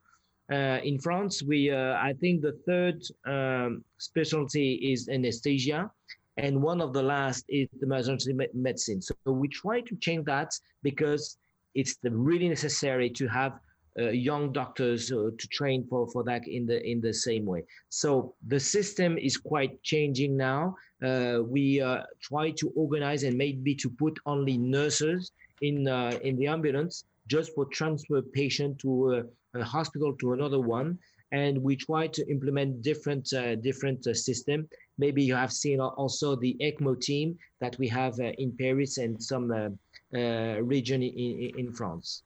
Uh, 0.50 0.80
in 0.82 0.98
France, 0.98 1.42
we 1.42 1.70
uh, 1.70 1.94
I 1.94 2.14
think 2.20 2.42
the 2.42 2.56
third 2.66 3.02
um, 3.26 3.84
specialty 3.98 4.74
is 4.92 5.08
anesthesia, 5.08 5.90
and 6.36 6.60
one 6.60 6.80
of 6.80 6.92
the 6.92 7.02
last 7.02 7.44
is 7.48 7.68
emergency 7.82 8.34
medicine. 8.54 9.00
So 9.00 9.14
we 9.26 9.48
try 9.48 9.80
to 9.82 9.96
change 9.96 10.24
that 10.26 10.52
because 10.82 11.36
it's 11.74 11.96
really 12.02 12.48
necessary 12.48 13.08
to 13.10 13.26
have 13.28 13.58
young 13.96 14.52
doctors 14.52 15.12
uh, 15.12 15.30
to 15.38 15.48
train 15.48 15.86
for, 15.88 16.08
for 16.10 16.24
that 16.24 16.46
in 16.48 16.66
the 16.66 16.82
in 16.88 17.00
the 17.00 17.12
same 17.12 17.44
way. 17.44 17.64
So 17.88 18.34
the 18.48 18.58
system 18.58 19.18
is 19.18 19.36
quite 19.36 19.82
changing 19.82 20.36
now. 20.36 20.76
Uh, 21.02 21.40
we 21.44 21.80
uh, 21.80 22.02
try 22.20 22.50
to 22.52 22.72
organize 22.76 23.22
and 23.24 23.36
maybe 23.36 23.74
to 23.74 23.90
put 23.90 24.18
only 24.24 24.56
nurses 24.56 25.32
in 25.60 25.88
uh, 25.88 26.18
in 26.22 26.36
the 26.36 26.46
ambulance 26.46 27.04
just 27.28 27.54
for 27.54 27.66
transfer 27.66 28.22
patient 28.22 28.78
to 28.80 29.24
a, 29.54 29.58
a, 29.60 29.64
hospital 29.64 30.12
to 30.20 30.32
another 30.32 30.60
one. 30.60 30.98
And 31.30 31.56
we 31.62 31.76
try 31.76 32.08
to 32.08 32.30
implement 32.30 32.82
different 32.82 33.32
uh, 33.32 33.56
different 33.56 34.04
system. 34.16 34.68
Maybe 34.98 35.22
you 35.22 35.34
have 35.34 35.52
seen 35.52 35.80
also 35.80 36.36
the 36.36 36.56
ECMO 36.60 37.00
team 37.00 37.38
that 37.60 37.78
we 37.78 37.88
have 37.88 38.18
in 38.20 38.52
Paris 38.58 38.98
and 38.98 39.22
some 39.22 39.50
uh, 39.50 40.60
region 40.62 41.02
in, 41.02 41.52
in 41.58 41.72
France. 41.72 42.22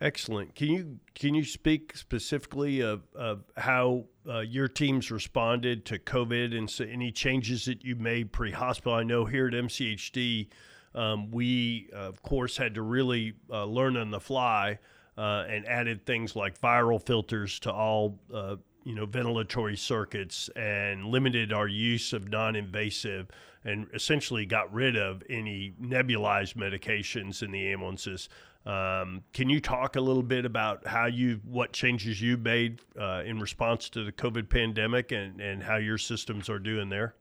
Excellent. 0.00 0.54
Can 0.54 0.68
you 0.68 1.00
can 1.14 1.34
you 1.34 1.44
speak 1.44 1.96
specifically 1.96 2.80
of, 2.80 3.02
of 3.14 3.42
how 3.56 4.04
uh, 4.28 4.40
your 4.40 4.68
teams 4.68 5.10
responded 5.10 5.84
to 5.86 5.98
COVID 5.98 6.56
and 6.56 6.70
so 6.70 6.84
any 6.84 7.10
changes 7.10 7.64
that 7.64 7.84
you 7.84 7.96
made 7.96 8.32
pre-hospital? 8.32 8.94
I 8.94 9.02
know 9.02 9.24
here 9.24 9.48
at 9.48 9.54
MCHD, 9.54 10.48
um, 10.94 11.30
we 11.30 11.88
uh, 11.92 12.08
of 12.08 12.22
course 12.22 12.56
had 12.56 12.74
to 12.74 12.82
really 12.82 13.34
uh, 13.50 13.64
learn 13.64 13.96
on 13.96 14.10
the 14.10 14.20
fly 14.20 14.78
uh, 15.18 15.44
and 15.48 15.66
added 15.66 16.06
things 16.06 16.36
like 16.36 16.60
viral 16.60 17.04
filters 17.04 17.58
to 17.60 17.72
all 17.72 18.20
uh, 18.32 18.56
you 18.84 18.94
know 18.94 19.06
ventilatory 19.06 19.76
circuits 19.76 20.48
and 20.54 21.04
limited 21.06 21.52
our 21.52 21.68
use 21.68 22.12
of 22.12 22.28
non-invasive 22.28 23.28
and 23.64 23.88
essentially 23.92 24.46
got 24.46 24.72
rid 24.72 24.96
of 24.96 25.22
any 25.28 25.74
nebulized 25.82 26.54
medications 26.54 27.42
in 27.42 27.50
the 27.50 27.72
ambulances. 27.72 28.28
Um, 28.66 29.22
can 29.32 29.48
you 29.48 29.60
talk 29.60 29.96
a 29.96 30.00
little 30.00 30.22
bit 30.22 30.44
about 30.44 30.86
how 30.86 31.06
you 31.06 31.40
what 31.44 31.72
changes 31.72 32.20
you 32.20 32.36
made 32.36 32.80
uh, 33.00 33.22
in 33.24 33.40
response 33.40 33.88
to 33.90 34.04
the 34.04 34.12
COVID 34.12 34.50
pandemic 34.50 35.12
and, 35.12 35.40
and 35.40 35.62
how 35.62 35.76
your 35.76 35.96
systems 35.96 36.50
are 36.50 36.58
doing 36.58 36.90
there? 36.90 37.14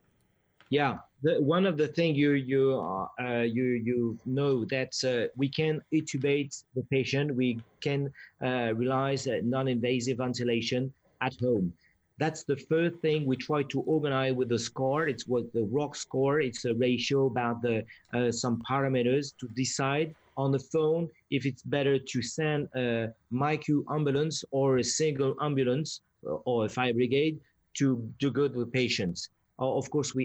Yeah, 0.70 0.98
the, 1.24 1.42
one 1.42 1.66
of 1.66 1.78
the 1.78 1.88
things 1.88 2.18
you 2.18 2.32
you 2.32 2.80
uh, 3.20 3.42
you 3.42 3.64
you 3.64 4.20
know 4.26 4.66
that 4.66 4.94
uh, 5.04 5.32
we 5.38 5.48
can 5.48 5.82
intubate 5.94 6.64
the 6.76 6.84
patient. 6.92 7.34
We 7.34 7.62
can 7.82 8.12
uh, 8.44 8.74
realize 8.76 9.28
non-invasive 9.44 10.18
ventilation 10.18 10.94
at 11.22 11.34
home. 11.40 11.74
That's 12.20 12.44
the 12.44 12.58
first 12.58 12.98
thing 12.98 13.26
we 13.26 13.38
try 13.38 13.64
to 13.64 13.80
organize 13.82 14.34
with 14.34 14.50
the 14.50 14.60
score. 14.60 15.08
It's 15.08 15.26
what 15.26 15.52
the 15.54 15.64
ROX 15.64 16.02
score. 16.02 16.42
It's 16.42 16.66
a 16.66 16.74
ratio 16.76 17.28
about 17.28 17.62
the 17.62 17.86
uh, 18.14 18.30
some 18.32 18.62
parameters 18.70 19.34
to 19.40 19.48
decide 19.56 20.14
on 20.40 20.52
the 20.52 20.64
phone 20.74 21.04
if 21.30 21.46
it's 21.46 21.64
better 21.76 21.96
to 22.12 22.22
send 22.22 22.70
a 22.76 23.14
MICU 23.32 23.84
ambulance 23.98 24.38
or 24.52 24.78
a 24.78 24.84
single 24.84 25.36
ambulance 25.42 26.02
uh, 26.26 26.50
or 26.50 26.66
a 26.66 26.70
fire 26.70 26.94
brigade 26.94 27.36
to 27.80 27.88
to 28.22 28.28
go 28.40 28.48
to 28.48 28.60
the 28.66 28.72
patients. 28.82 29.20
Uh, 29.60 29.72
of 29.82 29.86
course, 29.94 30.10
we 30.16 30.24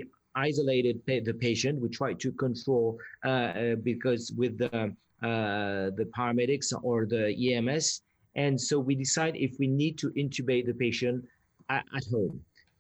isolated 0.49 0.97
the 1.07 1.37
patient. 1.49 1.81
We 1.81 1.89
try 2.01 2.13
to 2.25 2.31
control 2.45 2.87
uh, 3.25 3.29
uh, 3.29 3.75
because 3.91 4.33
with 4.41 4.55
the 4.59 4.95
the 6.01 6.07
paramedics 6.17 6.69
or 6.89 7.07
the 7.15 7.25
EMS, 7.47 7.87
and 8.45 8.55
so 8.69 8.75
we 8.89 8.95
decide 8.95 9.35
if 9.37 9.53
we 9.63 9.69
need 9.83 9.95
to 10.03 10.09
intubate 10.23 10.67
the 10.67 10.79
patient 10.87 11.25
at, 11.77 11.85
at 11.99 12.05
home. 12.15 12.35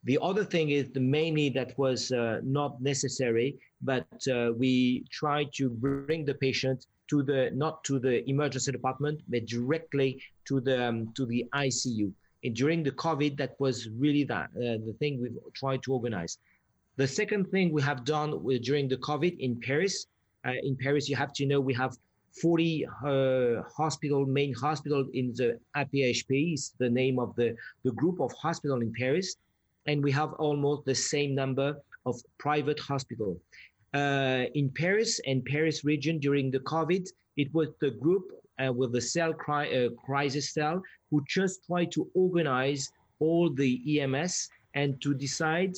The 0.04 0.18
other 0.20 0.44
thing 0.44 0.66
is 0.78 0.84
the 0.90 1.00
mainly 1.00 1.48
that 1.58 1.70
was 1.78 2.12
uh, 2.12 2.40
not 2.44 2.72
necessary, 2.82 3.48
but 3.80 4.06
uh, 4.28 4.52
we 4.62 5.04
try 5.10 5.38
to 5.58 5.64
bring 5.70 6.26
the 6.26 6.34
patient 6.34 6.86
to 7.08 7.22
the 7.22 7.50
not 7.54 7.84
to 7.84 7.98
the 7.98 8.28
emergency 8.28 8.72
department, 8.72 9.20
but 9.28 9.46
directly 9.46 10.22
to 10.46 10.60
the 10.60 10.88
um, 10.88 11.12
to 11.14 11.26
the 11.26 11.44
ICU. 11.54 12.12
And 12.44 12.54
during 12.54 12.82
the 12.82 12.92
COVID, 12.92 13.36
that 13.38 13.54
was 13.58 13.88
really 13.88 14.24
that 14.24 14.50
uh, 14.56 14.78
the 14.86 14.94
thing 14.98 15.20
we've 15.20 15.38
tried 15.54 15.82
to 15.84 15.92
organize. 15.92 16.38
The 16.96 17.08
second 17.08 17.50
thing 17.50 17.72
we 17.72 17.82
have 17.82 18.04
done 18.04 18.44
with, 18.44 18.62
during 18.62 18.86
the 18.86 18.98
COVID 18.98 19.38
in 19.38 19.60
Paris, 19.60 20.06
uh, 20.46 20.52
in 20.62 20.76
Paris, 20.76 21.08
you 21.08 21.16
have 21.16 21.32
to 21.34 21.46
know 21.46 21.60
we 21.60 21.74
have 21.74 21.96
40 22.40 22.86
uh, 22.86 23.62
hospital, 23.76 24.26
main 24.26 24.52
hospital 24.54 25.06
in 25.14 25.32
the 25.34 25.58
APHP 25.76 26.54
is 26.54 26.72
the 26.78 26.90
name 26.90 27.18
of 27.18 27.34
the, 27.36 27.56
the 27.84 27.92
group 27.92 28.20
of 28.20 28.32
hospital 28.32 28.80
in 28.80 28.92
Paris. 28.92 29.36
And 29.86 30.02
we 30.02 30.10
have 30.12 30.32
almost 30.34 30.84
the 30.84 30.94
same 30.94 31.34
number 31.34 31.76
of 32.06 32.20
private 32.38 32.78
hospital. 32.80 33.40
Uh, 33.94 34.46
in 34.54 34.68
Paris 34.70 35.20
and 35.26 35.44
Paris 35.44 35.84
region 35.84 36.18
during 36.18 36.50
the 36.50 36.58
COVID, 36.60 37.08
it 37.36 37.54
was 37.54 37.68
the 37.80 37.92
group 37.92 38.24
uh, 38.64 38.72
with 38.72 38.92
the 38.92 39.00
cell 39.00 39.32
cri- 39.32 39.86
uh, 39.86 39.90
crisis 39.90 40.52
cell 40.52 40.82
who 41.10 41.24
just 41.28 41.64
tried 41.66 41.92
to 41.92 42.10
organize 42.14 42.90
all 43.20 43.48
the 43.48 44.00
EMS 44.00 44.48
and 44.74 45.00
to 45.00 45.14
decide 45.14 45.74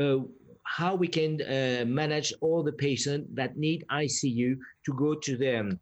uh, 0.00 0.18
how 0.62 0.94
we 0.94 1.08
can 1.08 1.42
uh, 1.42 1.84
manage 1.84 2.32
all 2.40 2.62
the 2.62 2.72
patients 2.72 3.28
that 3.34 3.56
need 3.56 3.84
ICU 3.90 4.56
to 4.86 4.92
go 4.94 5.14
to 5.14 5.36
the 5.36 5.60
um, 5.60 5.80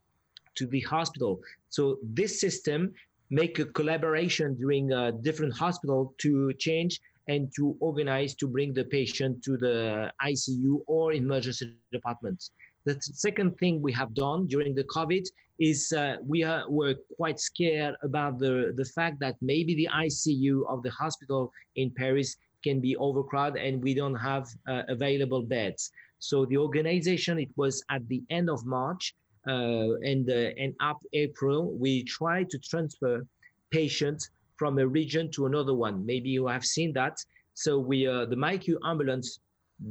to 0.57 0.67
the 0.67 0.81
hospital. 0.81 1.41
So 1.69 1.99
this 2.03 2.41
system 2.41 2.93
make 3.31 3.59
a 3.59 3.67
collaboration 3.67 4.57
during 4.57 4.93
a 4.93 5.13
different 5.13 5.57
hospital 5.57 6.15
to 6.19 6.53
change 6.55 7.01
and 7.31 7.43
to 7.55 7.77
organize 7.79 8.35
to 8.35 8.47
bring 8.55 8.71
the 8.75 8.87
patient 8.99 9.33
to 9.47 9.53
the 9.57 10.11
ICU 10.31 10.73
or 10.95 11.13
emergency 11.13 11.67
departments. 11.93 12.51
The 12.87 12.97
second 13.27 13.51
thing 13.59 13.81
we 13.81 13.93
have 13.93 14.13
done 14.15 14.41
during 14.49 14.75
the 14.75 14.87
COVID 14.97 15.25
is 15.61 15.93
uh, 15.93 16.17
we 16.33 16.43
are, 16.43 16.65
were 16.69 16.97
quite 17.17 17.39
scared 17.39 17.95
about 18.03 18.39
the, 18.39 18.73
the 18.81 18.89
fact 18.97 19.21
that 19.21 19.37
maybe 19.41 19.73
the 19.77 19.89
ICU 20.07 20.55
of 20.69 20.83
the 20.83 20.91
hospital 20.91 21.53
in 21.77 21.91
Paris 21.91 22.37
can 22.65 22.81
be 22.81 22.97
overcrowded 22.97 23.63
and 23.63 23.83
we 23.83 23.95
don't 23.95 24.21
have 24.31 24.49
uh, 24.67 24.83
available 24.89 25.43
beds. 25.43 25.93
So 26.19 26.47
the 26.47 26.57
organization, 26.57 27.39
it 27.39 27.53
was 27.57 27.85
at 27.91 28.03
the 28.09 28.23
end 28.31 28.51
of 28.51 28.67
March 28.67 29.15
uh, 29.47 30.11
and, 30.11 30.29
uh, 30.29 30.63
and 30.63 30.75
up 30.81 30.99
April, 31.13 31.73
we 31.85 32.03
tried 32.05 32.51
to 32.51 32.59
transfer 32.59 33.25
patients 33.71 34.31
from 34.61 34.79
a 34.79 34.87
region 34.87 35.31
to 35.31 35.47
another 35.47 35.73
one. 35.73 36.05
Maybe 36.05 36.29
you 36.29 36.47
have 36.47 36.67
seen 36.67 36.93
that. 36.93 37.17
So 37.55 37.79
we, 37.79 38.07
uh, 38.07 38.27
the 38.27 38.37
MICU 38.37 38.77
ambulance, 38.85 39.41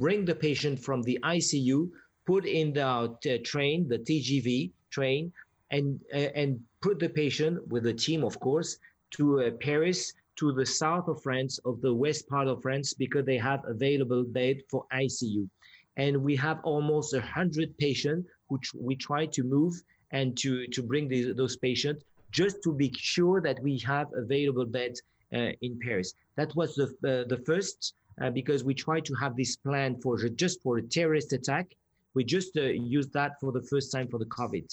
bring 0.02 0.24
the 0.24 0.36
patient 0.36 0.78
from 0.78 1.02
the 1.02 1.18
ICU, 1.24 1.90
put 2.24 2.46
in 2.46 2.72
the 2.72 2.86
uh, 2.86 3.08
train, 3.42 3.88
the 3.88 3.98
TGV 3.98 4.70
train, 4.90 5.32
and 5.72 5.98
uh, 6.14 6.30
and 6.40 6.60
put 6.82 7.00
the 7.00 7.08
patient 7.08 7.54
with 7.72 7.82
the 7.82 7.96
team, 8.06 8.22
of 8.22 8.38
course, 8.38 8.78
to 9.16 9.24
uh, 9.40 9.50
Paris, 9.68 10.12
to 10.36 10.52
the 10.52 10.66
south 10.82 11.08
of 11.08 11.20
France, 11.20 11.58
of 11.64 11.80
the 11.80 11.92
west 12.04 12.28
part 12.28 12.46
of 12.46 12.62
France, 12.62 12.94
because 12.94 13.24
they 13.26 13.38
have 13.38 13.62
available 13.66 14.22
bed 14.22 14.56
for 14.70 14.86
ICU. 14.92 15.48
And 15.96 16.22
we 16.28 16.36
have 16.36 16.60
almost 16.62 17.12
a 17.14 17.18
100 17.18 17.76
patients 17.78 18.28
which 18.46 18.72
we 18.72 18.94
try 18.94 19.26
to 19.26 19.42
move 19.42 19.74
and 20.12 20.38
to, 20.38 20.68
to 20.68 20.80
bring 20.82 21.08
these, 21.08 21.34
those 21.34 21.56
patients 21.56 22.04
just 22.30 22.62
to 22.64 22.72
be 22.72 22.92
sure 22.96 23.40
that 23.40 23.62
we 23.62 23.78
have 23.78 24.08
available 24.14 24.66
beds 24.66 25.02
uh, 25.32 25.50
in 25.62 25.78
Paris. 25.84 26.14
That 26.36 26.54
was 26.56 26.74
the, 26.74 26.84
uh, 26.84 27.28
the 27.28 27.42
first, 27.46 27.94
uh, 28.20 28.30
because 28.30 28.64
we 28.64 28.74
try 28.74 29.00
to 29.00 29.14
have 29.14 29.36
this 29.36 29.56
plan 29.56 30.00
for 30.00 30.16
just 30.16 30.62
for 30.62 30.78
a 30.78 30.82
terrorist 30.82 31.32
attack. 31.32 31.66
We 32.14 32.24
just 32.24 32.56
uh, 32.56 32.62
used 32.62 33.12
that 33.12 33.32
for 33.40 33.52
the 33.52 33.62
first 33.62 33.92
time 33.92 34.08
for 34.08 34.18
the 34.18 34.26
COVID. 34.26 34.66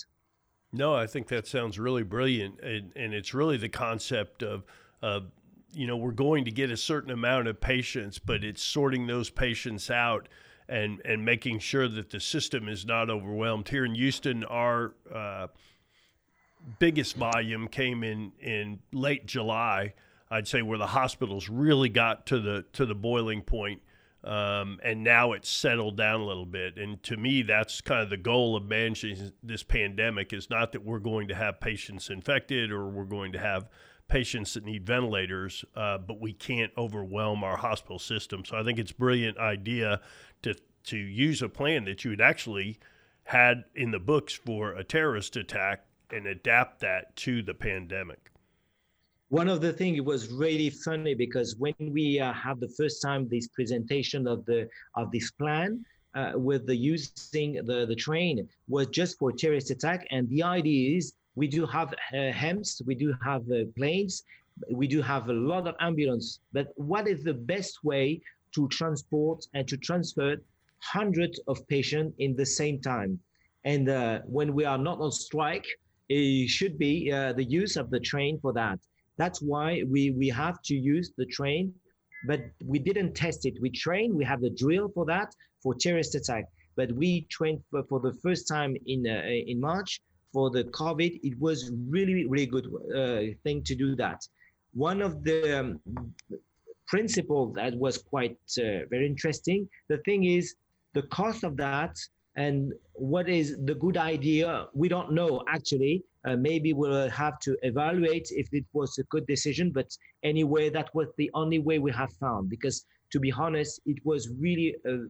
No, 0.73 0.93
I 0.93 1.07
think 1.07 1.27
that 1.27 1.47
sounds 1.47 1.79
really 1.79 2.03
brilliant, 2.03 2.59
and, 2.61 2.91
and 2.95 3.13
it's 3.13 3.33
really 3.33 3.57
the 3.57 3.69
concept 3.69 4.43
of, 4.43 4.63
you 5.71 5.87
know, 5.87 5.95
we're 5.95 6.11
going 6.11 6.45
to 6.45 6.51
get 6.51 6.71
a 6.71 6.77
certain 6.77 7.11
amount 7.11 7.47
of 7.47 7.61
patients, 7.61 8.19
but 8.19 8.43
it's 8.43 8.61
sorting 8.61 9.07
those 9.07 9.29
patients 9.29 9.89
out 9.89 10.27
and 10.69 11.01
and 11.05 11.23
making 11.23 11.59
sure 11.59 11.87
that 11.87 12.09
the 12.09 12.19
system 12.19 12.67
is 12.67 12.85
not 12.85 13.09
overwhelmed. 13.09 13.69
Here 13.69 13.85
in 13.85 13.95
Houston, 13.95 14.43
our 14.43 14.93
uh, 15.13 15.47
biggest 16.79 17.15
volume 17.15 17.67
came 17.67 18.03
in 18.03 18.31
in 18.39 18.79
late 18.91 19.25
July. 19.25 19.93
I'd 20.29 20.47
say 20.47 20.61
where 20.61 20.77
the 20.77 20.87
hospitals 20.87 21.49
really 21.49 21.89
got 21.89 22.25
to 22.27 22.39
the 22.39 22.65
to 22.73 22.85
the 22.85 22.95
boiling 22.95 23.41
point, 23.41 23.81
um, 24.23 24.79
and 24.83 25.03
now 25.03 25.31
it's 25.31 25.49
settled 25.49 25.95
down 25.95 26.19
a 26.19 26.25
little 26.25 26.45
bit. 26.45 26.77
And 26.77 27.01
to 27.03 27.15
me, 27.15 27.43
that's 27.43 27.79
kind 27.79 28.01
of 28.01 28.09
the 28.09 28.17
goal 28.17 28.55
of 28.55 28.65
managing 28.65 29.31
this 29.41 29.63
pandemic 29.63 30.33
is 30.33 30.49
not 30.49 30.73
that 30.73 30.83
we're 30.83 30.99
going 30.99 31.29
to 31.29 31.35
have 31.35 31.61
patients 31.61 32.09
infected 32.09 32.71
or 32.71 32.89
we're 32.89 33.05
going 33.05 33.31
to 33.31 33.39
have 33.39 33.69
patients 34.09 34.53
that 34.53 34.63
need 34.63 34.85
ventilators, 34.85 35.63
uh, 35.75 35.97
but 35.97 36.19
we 36.19 36.33
can't 36.33 36.71
overwhelm 36.77 37.43
our 37.43 37.57
hospital 37.57 37.99
system. 37.99 38.43
So 38.45 38.57
I 38.57 38.63
think 38.63 38.79
it's 38.79 38.91
a 38.91 38.95
brilliant 38.95 39.37
idea 39.37 40.01
to 40.43 40.55
to 40.85 40.97
use 40.97 41.41
a 41.41 41.49
plan 41.49 41.85
that 41.85 42.03
you 42.05 42.11
had 42.11 42.21
actually 42.21 42.79
had 43.23 43.65
in 43.75 43.91
the 43.91 43.99
books 43.99 44.33
for 44.33 44.71
a 44.71 44.83
terrorist 44.83 45.35
attack 45.35 45.86
and 46.11 46.27
adapt 46.27 46.79
that 46.81 47.15
to 47.17 47.41
the 47.41 47.53
pandemic. 47.53 48.31
One 49.29 49.49
of 49.49 49.59
the 49.59 49.73
things 49.73 49.97
it 49.97 50.05
was 50.05 50.31
really 50.31 50.69
funny 50.69 51.13
because 51.13 51.57
when 51.57 51.75
we 51.79 52.19
uh, 52.19 52.31
had 52.31 52.61
the 52.61 52.69
first 52.69 53.01
time 53.01 53.27
this 53.27 53.47
presentation 53.49 54.25
of 54.25 54.45
the 54.45 54.69
of 54.95 55.11
this 55.11 55.31
plan 55.31 55.83
uh, 56.15 56.31
with 56.35 56.65
the 56.65 56.75
using 56.75 57.53
the 57.65 57.85
the 57.85 57.95
train 57.95 58.47
was 58.69 58.87
just 58.87 59.19
for 59.19 59.31
terrorist 59.33 59.69
attack, 59.69 60.07
and 60.11 60.29
the 60.29 60.43
idea 60.43 60.97
is 60.97 61.13
we 61.35 61.47
do 61.47 61.65
have 61.65 61.93
uh, 61.93 62.31
HEMS, 62.31 62.81
we 62.85 62.95
do 62.95 63.13
have 63.21 63.43
uh, 63.51 63.65
planes, 63.77 64.23
we 64.71 64.87
do 64.87 65.01
have 65.01 65.29
a 65.29 65.33
lot 65.33 65.67
of 65.67 65.75
ambulance, 65.79 66.39
but 66.53 66.67
what 66.75 67.07
is 67.07 67.23
the 67.23 67.33
best 67.33 67.83
way 67.83 68.21
to 68.55 68.67
transport 68.69 69.45
and 69.53 69.67
to 69.67 69.77
transfer 69.77 70.37
hundreds 70.79 71.39
of 71.47 71.67
patients 71.67 72.15
in 72.19 72.35
the 72.35 72.45
same 72.45 72.79
time? 72.79 73.19
And 73.65 73.89
uh, 73.89 74.21
when 74.25 74.53
we 74.53 74.63
are 74.65 74.77
not 74.77 74.99
on 74.99 75.11
strike, 75.11 75.67
it 76.09 76.49
should 76.49 76.77
be 76.77 77.11
uh, 77.11 77.33
the 77.33 77.43
use 77.43 77.75
of 77.75 77.89
the 77.89 77.99
train 77.99 78.39
for 78.39 78.53
that. 78.53 78.79
That's 79.17 79.41
why 79.41 79.83
we, 79.87 80.11
we 80.11 80.29
have 80.29 80.61
to 80.63 80.75
use 80.75 81.11
the 81.17 81.25
train, 81.25 81.73
but 82.27 82.41
we 82.63 82.79
didn't 82.79 83.13
test 83.13 83.45
it. 83.45 83.55
We 83.61 83.71
train, 83.71 84.15
we 84.15 84.23
have 84.25 84.41
the 84.41 84.51
drill 84.51 84.89
for 84.93 85.05
that, 85.05 85.33
for 85.61 85.73
terrorist 85.73 86.15
attack. 86.15 86.45
But 86.75 86.91
we 86.91 87.25
trained 87.29 87.61
for, 87.71 87.83
for 87.89 87.99
the 87.99 88.13
first 88.23 88.47
time 88.47 88.75
in, 88.85 89.05
uh, 89.07 89.23
in 89.25 89.59
March 89.59 89.99
for 90.31 90.51
the 90.51 90.65
COVID, 90.65 91.19
it 91.23 91.39
was 91.39 91.71
really, 91.89 92.27
really 92.27 92.45
good 92.45 92.67
uh, 92.95 93.33
thing 93.43 93.63
to 93.63 93.75
do 93.75 93.95
that. 93.95 94.21
One 94.73 95.01
of 95.01 95.23
the 95.23 95.59
um, 95.59 95.79
principles 96.87 97.55
that 97.55 97.75
was 97.75 97.97
quite 97.97 98.37
uh, 98.59 98.85
very 98.89 99.07
interesting. 99.07 99.67
The 99.89 99.97
thing 99.99 100.25
is, 100.25 100.55
the 100.93 101.01
cost 101.03 101.43
of 101.43 101.57
that 101.57 101.95
and 102.37 102.73
what 102.93 103.27
is 103.27 103.57
the 103.65 103.75
good 103.75 103.97
idea, 103.97 104.67
we 104.73 104.87
don't 104.87 105.11
know 105.11 105.43
actually. 105.49 106.03
Uh, 106.25 106.35
maybe 106.35 106.73
we'll 106.73 107.09
have 107.09 107.39
to 107.39 107.57
evaluate 107.63 108.27
if 108.31 108.47
it 108.51 108.65
was 108.73 108.97
a 108.97 109.03
good 109.03 109.25
decision, 109.27 109.71
but 109.71 109.89
anyway, 110.23 110.69
that 110.69 110.89
was 110.93 111.07
the 111.17 111.31
only 111.33 111.59
way 111.59 111.79
we 111.79 111.91
have 111.91 112.11
found 112.13 112.49
because 112.49 112.85
to 113.11 113.19
be 113.19 113.31
honest, 113.31 113.81
it 113.85 113.97
was 114.05 114.29
really 114.39 114.75
a 114.85 115.05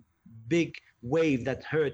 big 0.47 0.75
wave 1.01 1.43
that 1.45 1.63
hurt 1.63 1.93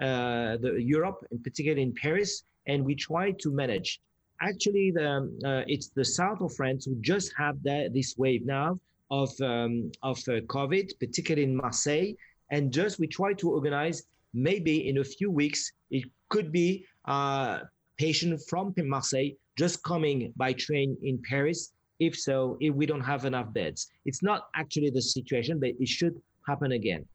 uh, 0.00 0.56
the 0.58 0.76
Europe, 0.78 1.24
in 1.30 1.38
particular 1.38 1.78
in 1.78 1.92
Paris, 1.94 2.44
and 2.66 2.84
we 2.84 2.94
tried 2.94 3.38
to 3.38 3.50
manage. 3.50 4.00
Actually, 4.40 4.90
the, 4.90 5.08
uh, 5.44 5.62
it's 5.66 5.88
the 5.88 6.04
south 6.04 6.40
of 6.40 6.54
France 6.54 6.84
who 6.84 6.96
just 7.00 7.32
have 7.36 7.62
that, 7.62 7.94
this 7.94 8.16
wave 8.18 8.44
now 8.44 8.78
of 9.10 9.30
um, 9.40 9.90
of 10.02 10.18
uh, 10.28 10.40
COVID, 10.54 10.98
particularly 10.98 11.44
in 11.44 11.56
Marseille, 11.56 12.12
and 12.50 12.72
just 12.72 12.98
we 12.98 13.06
try 13.06 13.32
to 13.34 13.50
organize. 13.50 14.02
Maybe 14.34 14.88
in 14.88 14.98
a 14.98 15.04
few 15.04 15.30
weeks, 15.30 15.72
it 15.90 16.04
could 16.28 16.52
be 16.52 16.84
a 17.06 17.60
patient 17.98 18.40
from 18.48 18.74
Marseille 18.76 19.30
just 19.56 19.82
coming 19.82 20.32
by 20.36 20.52
train 20.52 20.96
in 21.02 21.20
Paris. 21.28 21.72
If 21.98 22.18
so, 22.18 22.58
if 22.60 22.74
we 22.74 22.84
don't 22.84 23.00
have 23.00 23.24
enough 23.24 23.52
beds, 23.54 23.88
it's 24.04 24.22
not 24.22 24.48
actually 24.54 24.90
the 24.90 25.00
situation, 25.00 25.58
but 25.58 25.70
it 25.80 25.88
should 25.88 26.20
happen 26.46 26.72
again. 26.72 27.06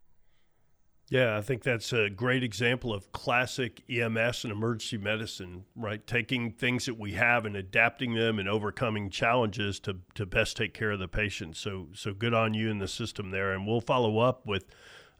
Yeah, 1.11 1.37
I 1.37 1.41
think 1.41 1.61
that's 1.61 1.91
a 1.91 2.09
great 2.09 2.41
example 2.41 2.93
of 2.93 3.11
classic 3.11 3.83
EMS 3.89 4.45
and 4.45 4.51
emergency 4.51 4.97
medicine, 4.97 5.65
right? 5.75 6.07
Taking 6.07 6.53
things 6.53 6.85
that 6.85 6.97
we 6.97 7.11
have 7.11 7.45
and 7.45 7.57
adapting 7.57 8.15
them 8.15 8.39
and 8.39 8.47
overcoming 8.47 9.09
challenges 9.09 9.81
to, 9.81 9.97
to 10.15 10.25
best 10.25 10.55
take 10.55 10.73
care 10.73 10.91
of 10.91 10.99
the 10.99 11.09
patient. 11.09 11.57
So, 11.57 11.89
so 11.93 12.13
good 12.13 12.33
on 12.33 12.53
you 12.53 12.69
in 12.69 12.79
the 12.79 12.87
system 12.87 13.31
there. 13.31 13.51
And 13.51 13.67
we'll 13.67 13.81
follow 13.81 14.19
up 14.19 14.45
with 14.45 14.63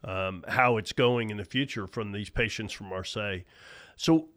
um, 0.04 0.44
how 0.48 0.76
it's 0.76 0.92
going 0.92 1.30
in 1.30 1.36
the 1.36 1.44
future 1.44 1.86
from 1.86 2.12
these 2.12 2.30
patients 2.30 2.72
from 2.72 2.88
Marseille. 2.88 3.40
So, 3.96 4.28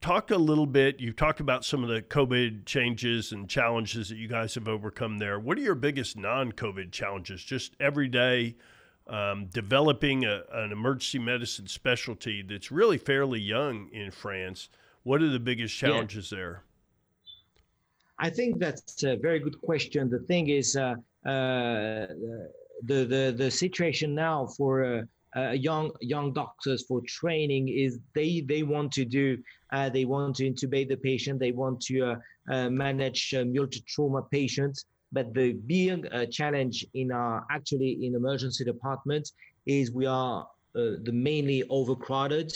talk 0.00 0.30
a 0.30 0.36
little 0.36 0.66
bit. 0.66 1.00
You've 1.00 1.16
talked 1.16 1.40
about 1.40 1.64
some 1.64 1.82
of 1.82 1.88
the 1.88 2.02
COVID 2.02 2.66
changes 2.66 3.32
and 3.32 3.48
challenges 3.48 4.08
that 4.08 4.16
you 4.16 4.28
guys 4.28 4.54
have 4.54 4.68
overcome 4.68 5.18
there. 5.18 5.38
What 5.38 5.58
are 5.58 5.62
your 5.62 5.74
biggest 5.74 6.16
non 6.16 6.52
COVID 6.52 6.92
challenges, 6.92 7.42
just 7.42 7.74
every 7.80 8.08
day? 8.08 8.56
um, 9.06 9.46
developing 9.46 10.24
a, 10.24 10.42
an 10.52 10.72
emergency 10.72 11.18
medicine 11.18 11.66
specialty 11.66 12.42
that's 12.42 12.70
really 12.70 12.98
fairly 12.98 13.40
young 13.40 13.88
in 13.92 14.10
France. 14.10 14.68
What 15.02 15.22
are 15.22 15.28
the 15.28 15.40
biggest 15.40 15.76
challenges 15.76 16.30
yeah. 16.30 16.38
there? 16.38 16.64
I 18.18 18.30
think 18.30 18.58
that's 18.58 19.02
a 19.02 19.16
very 19.16 19.40
good 19.40 19.60
question. 19.60 20.08
The 20.08 20.20
thing 20.20 20.48
is, 20.48 20.76
uh, 20.76 20.94
uh, 21.26 22.06
the, 22.84 23.04
the 23.04 23.34
the 23.36 23.50
situation 23.50 24.14
now 24.14 24.46
for 24.56 24.84
uh, 24.84 25.02
uh, 25.36 25.50
young 25.50 25.90
young 26.00 26.32
doctors 26.32 26.84
for 26.86 27.00
training 27.06 27.68
is 27.68 27.98
they 28.14 28.40
they 28.40 28.62
want 28.62 28.92
to 28.92 29.04
do 29.04 29.38
uh, 29.72 29.88
they 29.88 30.04
want 30.04 30.36
to 30.36 30.50
intubate 30.50 30.88
the 30.88 30.96
patient, 30.96 31.38
they 31.38 31.52
want 31.52 31.80
to 31.80 32.16
uh, 32.50 32.68
manage 32.68 33.34
multi 33.46 33.82
trauma 33.86 34.22
patients, 34.30 34.84
but 35.12 35.32
the 35.32 35.52
big 35.52 36.06
uh, 36.12 36.26
challenge 36.26 36.84
in 36.94 37.10
our 37.12 37.46
actually 37.50 38.04
in 38.04 38.14
emergency 38.14 38.64
departments 38.64 39.32
is 39.66 39.90
we 39.90 40.06
are 40.06 40.46
uh, 40.74 40.96
the 41.04 41.12
mainly 41.12 41.62
overcrowded, 41.70 42.52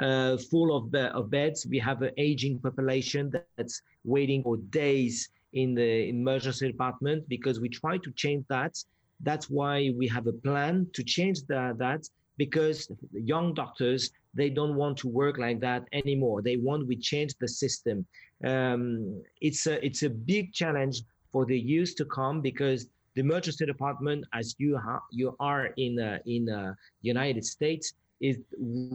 uh, 0.00 0.36
full 0.50 0.74
of, 0.76 0.94
of 0.94 1.30
beds. 1.30 1.66
We 1.68 1.78
have 1.78 2.02
an 2.02 2.12
aging 2.16 2.58
population 2.60 3.32
that's 3.56 3.82
waiting 4.04 4.42
for 4.42 4.56
days 4.56 5.28
in 5.52 5.74
the 5.74 6.08
emergency 6.08 6.70
department 6.70 7.28
because 7.28 7.60
we 7.60 7.68
try 7.68 7.98
to 7.98 8.10
change 8.12 8.44
that. 8.48 8.82
That's 9.22 9.50
why 9.50 9.92
we 9.96 10.06
have 10.08 10.26
a 10.26 10.32
plan 10.32 10.86
to 10.94 11.02
change 11.02 11.42
the, 11.46 11.74
that 11.78 12.08
because 12.36 12.90
young 13.12 13.52
doctors 13.54 14.10
they 14.34 14.48
don't 14.48 14.76
want 14.76 14.96
to 14.98 15.08
work 15.08 15.38
like 15.38 15.60
that 15.60 15.82
anymore. 15.92 16.40
They 16.42 16.56
want 16.56 16.86
we 16.86 16.96
change 16.96 17.34
the 17.40 17.48
system. 17.48 18.06
Um, 18.44 19.22
it's 19.40 19.66
a 19.66 19.84
it's 19.84 20.02
a 20.02 20.10
big 20.10 20.52
challenge 20.52 21.02
for 21.32 21.44
the 21.46 21.58
years 21.58 21.94
to 21.94 22.04
come 22.04 22.40
because 22.40 22.86
the 23.14 23.20
emergency 23.22 23.66
department, 23.66 24.24
as 24.32 24.54
you 24.58 24.78
ha- 24.78 25.06
you 25.10 25.36
are 25.40 25.66
in 25.76 25.98
uh, 25.98 26.18
in 26.26 26.48
uh, 26.48 26.74
United 27.02 27.44
States, 27.44 27.94
is 28.20 28.38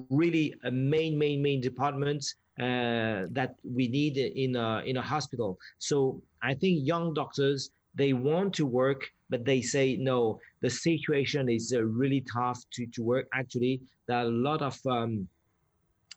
really 0.09 0.55
a 0.63 0.71
main 0.71 1.17
main 1.17 1.41
main 1.41 1.59
department 1.59 2.23
uh, 2.59 3.27
that 3.31 3.55
we 3.63 3.87
need 3.87 4.17
in 4.17 4.55
a, 4.55 4.81
in 4.85 4.97
a 4.97 5.01
hospital. 5.01 5.59
So 5.79 6.21
I 6.41 6.53
think 6.53 6.87
young 6.87 7.13
doctors 7.13 7.71
they 7.95 8.13
want 8.13 8.53
to 8.55 8.65
work, 8.65 9.09
but 9.29 9.45
they 9.45 9.61
say 9.61 9.97
no. 9.97 10.39
The 10.61 10.69
situation 10.69 11.49
is 11.49 11.73
uh, 11.75 11.83
really 11.83 12.23
tough 12.31 12.63
to 12.73 12.85
to 12.87 13.03
work. 13.03 13.27
Actually, 13.33 13.81
there 14.07 14.17
are 14.17 14.25
a 14.25 14.37
lot 14.49 14.61
of 14.61 14.77
um, 14.85 15.27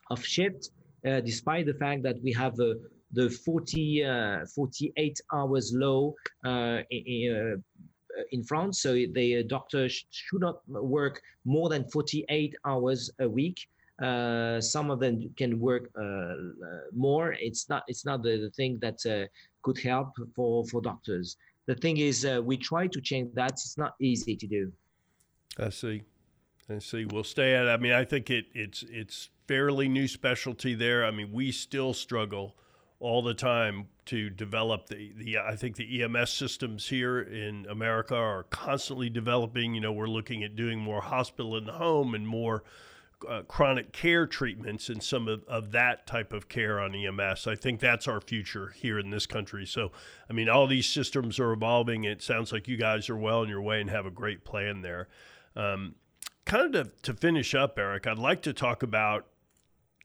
of 0.09 0.23
shifts, 0.25 0.71
uh, 1.05 1.21
despite 1.21 1.65
the 1.65 1.73
fact 1.73 2.03
that 2.03 2.21
we 2.23 2.33
have 2.33 2.59
a 2.59 2.75
the 3.11 3.29
40, 3.29 4.03
uh, 4.03 4.45
48 4.53 5.21
hours 5.33 5.73
low 5.73 6.15
uh, 6.45 6.79
in, 6.91 7.57
uh, 8.17 8.21
in 8.31 8.43
France. 8.43 8.81
So 8.81 8.93
the 8.93 9.43
doctor 9.47 9.89
should 9.89 10.41
not 10.41 10.61
work 10.67 11.21
more 11.45 11.69
than 11.69 11.89
48 11.89 12.55
hours 12.65 13.09
a 13.19 13.27
week. 13.27 13.67
Uh, 14.01 14.61
some 14.61 14.89
of 14.89 14.99
them 14.99 15.29
can 15.35 15.59
work 15.59 15.89
uh, 15.97 16.01
uh, 16.03 16.35
more. 16.93 17.33
It's 17.33 17.67
not 17.67 17.83
it's 17.87 18.05
not 18.05 18.23
the, 18.23 18.37
the 18.37 18.49
thing 18.51 18.79
that 18.81 19.05
uh, 19.05 19.27
could 19.61 19.77
help 19.77 20.13
for 20.35 20.65
for 20.67 20.81
doctors. 20.81 21.35
The 21.69 21.75
thing 21.75 21.97
is, 21.97 22.25
uh, 22.25 22.41
we 22.43 22.57
try 22.57 22.87
to 22.87 22.99
change 22.99 23.35
that. 23.35 23.51
It's 23.51 23.77
not 23.77 23.93
easy 24.01 24.35
to 24.35 24.47
do. 24.47 24.71
I 25.59 25.69
see. 25.69 26.01
I 26.67 26.79
see. 26.79 27.05
We'll 27.05 27.23
stay 27.23 27.53
at. 27.53 27.69
I 27.69 27.77
mean, 27.77 27.91
I 27.91 28.05
think 28.05 28.31
it 28.31 28.45
it's 28.55 28.83
it's 28.89 29.29
fairly 29.47 29.87
new 29.87 30.07
specialty 30.07 30.73
there. 30.73 31.05
I 31.05 31.11
mean, 31.11 31.31
we 31.31 31.51
still 31.51 31.93
struggle 31.93 32.55
all 32.99 33.21
the 33.21 33.35
time 33.35 33.87
to 34.05 34.31
develop 34.31 34.87
the, 34.87 35.13
the 35.15 35.37
I 35.37 35.55
think 35.55 35.75
the 35.75 36.01
EMS 36.01 36.31
systems 36.31 36.87
here 36.87 37.19
in 37.19 37.67
America 37.69 38.15
are 38.15 38.45
constantly 38.49 39.11
developing. 39.11 39.75
You 39.75 39.81
know, 39.81 39.91
we're 39.91 40.07
looking 40.07 40.43
at 40.43 40.55
doing 40.55 40.79
more 40.79 41.01
hospital 41.01 41.55
in 41.55 41.65
the 41.65 41.73
home 41.73 42.15
and 42.15 42.27
more 42.27 42.63
uh, 43.27 43.41
chronic 43.43 43.91
care 43.91 44.25
treatments 44.25 44.89
and 44.89 45.03
some 45.03 45.27
of, 45.27 45.43
of 45.45 45.71
that 45.71 46.07
type 46.07 46.33
of 46.33 46.47
care 46.47 46.79
on 46.79 46.95
EMS. 46.95 47.47
I 47.47 47.55
think 47.55 47.79
that's 47.79 48.07
our 48.07 48.21
future 48.21 48.73
here 48.75 48.99
in 48.99 49.09
this 49.09 49.25
country. 49.25 49.65
So, 49.65 49.91
I 50.29 50.33
mean, 50.33 50.49
all 50.49 50.67
these 50.67 50.87
systems 50.87 51.39
are 51.39 51.51
evolving. 51.51 52.03
It 52.03 52.21
sounds 52.21 52.51
like 52.51 52.67
you 52.67 52.77
guys 52.77 53.09
are 53.09 53.17
well 53.17 53.41
on 53.41 53.49
your 53.49 53.61
way 53.61 53.81
and 53.81 53.89
have 53.89 54.05
a 54.05 54.11
great 54.11 54.45
plan 54.45 54.81
there. 54.81 55.07
Um, 55.55 55.95
kind 56.45 56.75
of 56.75 56.95
to, 56.95 57.01
to 57.03 57.13
finish 57.13 57.53
up, 57.53 57.77
Eric, 57.77 58.07
I'd 58.07 58.17
like 58.17 58.41
to 58.43 58.53
talk 58.53 58.83
about 58.83 59.27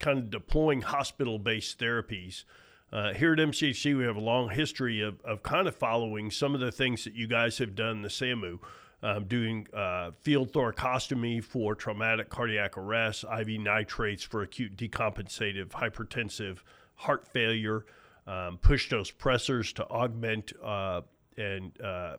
kind 0.01 0.19
of 0.19 0.31
deploying 0.31 0.83
hospital 0.83 1.39
based 1.39 1.79
therapies. 1.79 2.45
Uh, 2.93 3.13
here 3.13 3.33
at 3.33 3.39
MCHD, 3.39 3.97
we 3.97 4.05
have 4.05 4.17
a 4.17 4.21
long 4.21 4.51
history 4.51 5.01
of, 5.01 5.21
of 5.23 5.43
kind 5.43 5.67
of 5.67 5.75
following 5.75 6.31
some 6.31 6.55
of 6.55 6.61
the 6.61 6.71
things 6.71 7.05
that 7.05 7.15
you 7.15 7.27
guys 7.27 7.59
have 7.59 7.75
done 7.75 8.03
the 8.03 8.11
SAMU, 8.11 8.59
um, 9.05 9.25
doing 9.27 9.69
uh, 9.75 10.13
field 10.23 10.51
thoracostomy 10.51 11.39
for 11.43 11.75
traumatic 11.75 12.31
cardiac 12.31 12.79
arrest, 12.79 13.25
IV 13.25 13.61
nitrates 13.61 14.25
for 14.25 14.43
acute 14.43 14.77
decompensative 14.77 15.69
hypertensive 15.69 16.59
heart 16.95 17.29
failure, 17.29 17.85
um, 18.27 18.57
push 18.57 18.89
dose 18.89 19.11
pressors 19.11 19.75
to 19.75 19.87
augment 19.91 20.55
uh, 20.65 21.03
and 21.37 21.79
uh, 21.83 22.17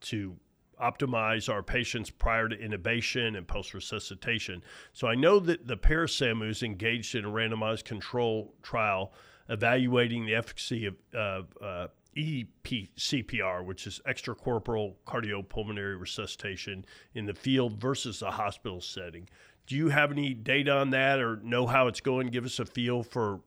to 0.00 0.34
optimize 0.82 1.52
our 1.52 1.62
patients 1.62 2.08
prior 2.08 2.48
to 2.48 2.56
intubation 2.56 3.36
and 3.36 3.46
post 3.46 3.74
resuscitation. 3.74 4.64
So 4.94 5.06
I 5.06 5.14
know 5.14 5.38
that 5.38 5.66
the 5.66 5.76
Paris 5.76 6.16
SAMU 6.16 6.48
is 6.48 6.62
engaged 6.62 7.14
in 7.14 7.26
a 7.26 7.28
randomized 7.28 7.84
control 7.84 8.54
trial 8.62 9.12
evaluating 9.50 10.24
the 10.24 10.34
efficacy 10.34 10.86
of 10.86 11.46
uh, 11.62 11.88
EPCPR, 12.16 13.64
which 13.64 13.86
is 13.86 14.00
extracorporeal 14.06 14.94
cardiopulmonary 15.06 15.98
resuscitation 15.98 16.84
in 17.14 17.26
the 17.26 17.34
field 17.34 17.80
versus 17.80 18.20
the 18.20 18.30
hospital 18.30 18.80
setting. 18.80 19.28
Do 19.66 19.76
you 19.76 19.88
have 19.88 20.10
any 20.10 20.34
data 20.34 20.72
on 20.72 20.90
that, 20.90 21.20
or 21.20 21.36
know 21.36 21.66
how 21.66 21.86
it's 21.86 22.00
going? 22.00 22.28
Give 22.28 22.44
us 22.44 22.58
a 22.58 22.66
feel 22.66 23.02
for 23.02 23.40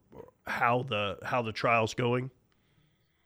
how 0.47 0.83
the 0.83 1.17
how 1.23 1.41
the 1.41 1.51
trial's 1.51 1.93
going. 1.93 2.31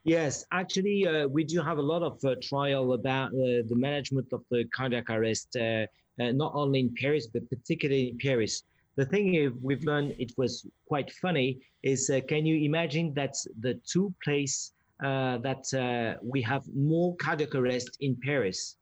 Yes, 0.03 0.45
actually, 0.51 1.05
uh, 1.05 1.27
we 1.27 1.43
do 1.43 1.61
have 1.61 1.77
a 1.77 1.81
lot 1.81 2.01
of 2.01 2.23
uh, 2.23 2.35
trial 2.41 2.93
about 2.93 3.27
uh, 3.27 3.61
the 3.67 3.75
management 3.75 4.27
of 4.31 4.43
the 4.49 4.65
cardiac 4.73 5.09
arrest, 5.09 5.55
uh, 5.55 5.85
uh, 6.19 6.31
not 6.31 6.53
only 6.55 6.79
in 6.79 6.95
Paris, 6.95 7.27
but 7.27 7.47
particularly 7.49 8.09
in 8.09 8.17
Paris. 8.17 8.63
The 8.95 9.05
thing 9.05 9.57
we've 9.61 9.83
learned, 9.83 10.15
it 10.17 10.33
was 10.37 10.65
quite 10.87 11.11
funny, 11.11 11.59
is 11.83 12.09
uh, 12.09 12.21
can 12.27 12.45
you 12.45 12.65
imagine 12.65 13.13
that 13.13 13.35
the 13.59 13.79
two 13.85 14.13
places 14.23 14.71
that 15.01 16.19
we 16.21 16.41
have 16.41 16.63
more 16.75 17.15
cardiac 17.17 17.55
arrest 17.55 17.97
in 18.01 18.15
Paris? 18.23 18.77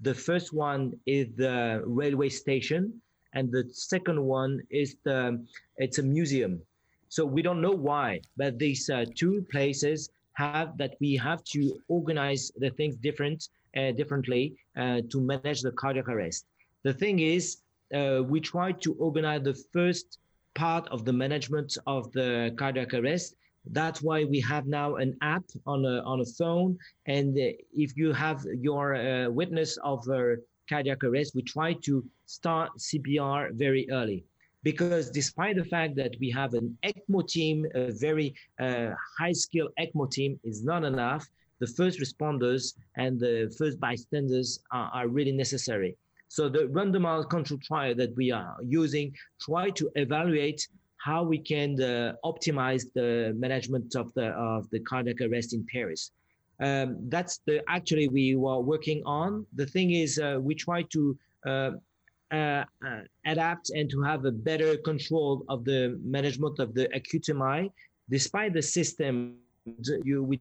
The 0.00 0.14
first 0.14 0.52
one 0.52 0.92
is 1.06 1.28
the 1.36 1.82
railway 1.86 2.28
station, 2.28 3.00
and 3.34 3.50
the 3.50 3.64
second 3.72 4.20
one 4.22 4.60
is 4.70 4.96
the 5.04 5.44
it's 5.76 5.98
a 5.98 6.02
museum. 6.02 6.60
So 7.08 7.24
we 7.24 7.42
don't 7.42 7.60
know 7.60 7.76
why, 7.88 8.20
but 8.36 8.58
these 8.58 8.90
two 9.14 9.46
places 9.50 10.10
have 10.34 10.76
that 10.78 10.96
we 11.00 11.16
have 11.16 11.44
to 11.44 11.78
organize 11.88 12.50
the 12.56 12.70
things 12.70 12.96
different 12.96 13.48
uh, 13.76 13.92
differently 13.92 14.54
uh, 14.76 15.00
to 15.10 15.20
manage 15.20 15.62
the 15.62 15.72
cardiac 15.72 16.08
arrest. 16.08 16.46
The 16.82 16.92
thing 16.92 17.20
is, 17.20 17.58
uh, 17.94 18.22
we 18.22 18.40
try 18.40 18.72
to 18.72 18.94
organize 18.94 19.42
the 19.42 19.54
first 19.72 20.18
part 20.54 20.86
of 20.88 21.04
the 21.04 21.12
management 21.12 21.76
of 21.86 22.12
the 22.12 22.54
cardiac 22.58 22.92
arrest. 22.94 23.36
That's 23.70 24.02
why 24.02 24.24
we 24.24 24.40
have 24.40 24.66
now 24.66 24.96
an 24.96 25.16
app 25.22 25.44
on 25.66 25.84
a 25.84 26.02
on 26.02 26.20
a 26.20 26.24
phone, 26.38 26.78
and 27.06 27.36
uh, 27.38 27.52
if 27.72 27.96
you 27.96 28.12
have 28.12 28.44
your 28.60 28.96
uh, 28.96 29.30
witness 29.30 29.78
of 29.84 30.06
a 30.08 30.36
cardiac 30.68 31.04
arrest, 31.04 31.34
we 31.34 31.42
try 31.42 31.74
to 31.84 32.04
start 32.26 32.70
CPR 32.78 33.52
very 33.54 33.88
early 33.90 34.24
because 34.62 35.10
despite 35.10 35.56
the 35.56 35.64
fact 35.64 35.96
that 35.96 36.14
we 36.20 36.30
have 36.30 36.54
an 36.54 36.76
ECMO 36.84 37.26
team, 37.28 37.66
a 37.74 37.92
very 37.92 38.34
uh, 38.60 38.90
high 39.18 39.32
skill 39.32 39.68
ECMO 39.78 40.10
team 40.10 40.38
is 40.44 40.64
not 40.64 40.84
enough. 40.84 41.26
The 41.58 41.66
first 41.66 42.00
responders 42.00 42.74
and 42.96 43.18
the 43.20 43.54
first 43.58 43.78
bystanders 43.78 44.60
are, 44.70 44.90
are 44.92 45.08
really 45.08 45.32
necessary. 45.32 45.96
So 46.28 46.48
the 46.48 46.60
randomized 46.60 47.28
control 47.28 47.60
trial 47.62 47.94
that 47.96 48.16
we 48.16 48.30
are 48.30 48.56
using 48.62 49.14
try 49.40 49.70
to 49.70 49.90
evaluate 49.96 50.66
how 51.02 51.22
we 51.24 51.38
can 51.38 51.80
uh, 51.82 52.12
optimize 52.24 52.84
the 52.94 53.34
management 53.36 53.94
of 53.96 54.12
the 54.14 54.28
of 54.28 54.70
the 54.70 54.80
cardiac 54.80 55.20
arrest 55.20 55.52
in 55.52 55.66
Paris. 55.72 56.12
Um, 56.60 56.96
that's 57.08 57.40
the 57.46 57.60
actually 57.68 58.08
we 58.08 58.36
were 58.36 58.60
working 58.60 59.02
on. 59.04 59.44
The 59.54 59.66
thing 59.66 59.90
is, 59.90 60.18
uh, 60.18 60.38
we 60.40 60.54
try 60.54 60.82
to 60.94 61.18
uh, 61.46 61.70
uh, 62.32 62.64
uh, 62.86 63.00
adapt 63.26 63.70
and 63.70 63.90
to 63.90 64.00
have 64.02 64.24
a 64.24 64.30
better 64.30 64.76
control 64.76 65.44
of 65.48 65.64
the 65.64 65.98
management 66.04 66.60
of 66.60 66.72
the 66.72 66.88
acute 66.94 67.28
MI, 67.28 67.70
despite 68.08 68.54
the 68.54 68.62
system 68.62 69.36
you 70.04 70.22
we 70.22 70.40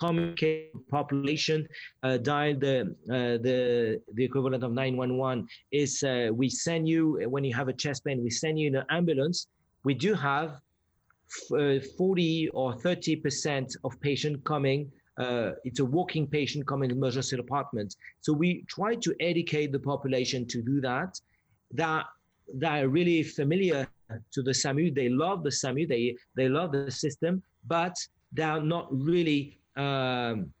communicate 0.00 0.70
population 0.88 1.66
uh, 2.04 2.16
dial 2.16 2.54
the 2.54 2.94
the 3.06 4.00
the 4.14 4.24
equivalent 4.24 4.62
of 4.62 4.72
911 4.72 5.46
is 5.72 6.04
we 6.32 6.48
send 6.48 6.88
you 6.88 7.20
when 7.28 7.42
you 7.44 7.54
have 7.54 7.68
a 7.68 7.72
chest 7.72 8.04
pain 8.04 8.22
we 8.22 8.30
send 8.30 8.58
you 8.58 8.68
an 8.68 8.84
ambulance 8.90 9.48
we 9.88 9.94
do 9.94 10.12
have 10.12 10.50
uh, 11.52 11.78
40 11.96 12.50
or 12.60 12.74
30 12.74 13.16
percent 13.16 13.76
of 13.84 13.98
patient 14.00 14.44
coming 14.44 14.80
uh, 15.18 15.50
it's 15.64 15.80
a 15.80 15.84
walking 15.84 16.26
patient 16.26 16.66
coming 16.66 16.88
to 16.90 16.94
emergency 16.94 17.36
department. 17.36 17.96
So 18.20 18.32
we 18.32 18.64
try 18.68 18.94
to 18.94 19.10
educate 19.18 19.72
the 19.72 19.80
population 19.92 20.46
to 20.46 20.62
do 20.62 20.80
that. 20.82 21.20
That 21.82 22.04
that 22.62 22.84
are 22.84 22.88
really 22.88 23.22
familiar 23.22 23.88
to 24.34 24.42
the 24.42 24.54
SAMU. 24.54 24.92
They 25.00 25.08
love 25.08 25.42
the 25.42 25.50
SAMU. 25.50 25.86
They 25.94 26.16
they 26.38 26.48
love 26.48 26.70
the 26.72 26.90
system, 27.04 27.42
but 27.66 27.96
they 28.36 28.46
are 28.54 28.62
not 28.74 28.86
really 29.10 29.58
um, 29.76 30.52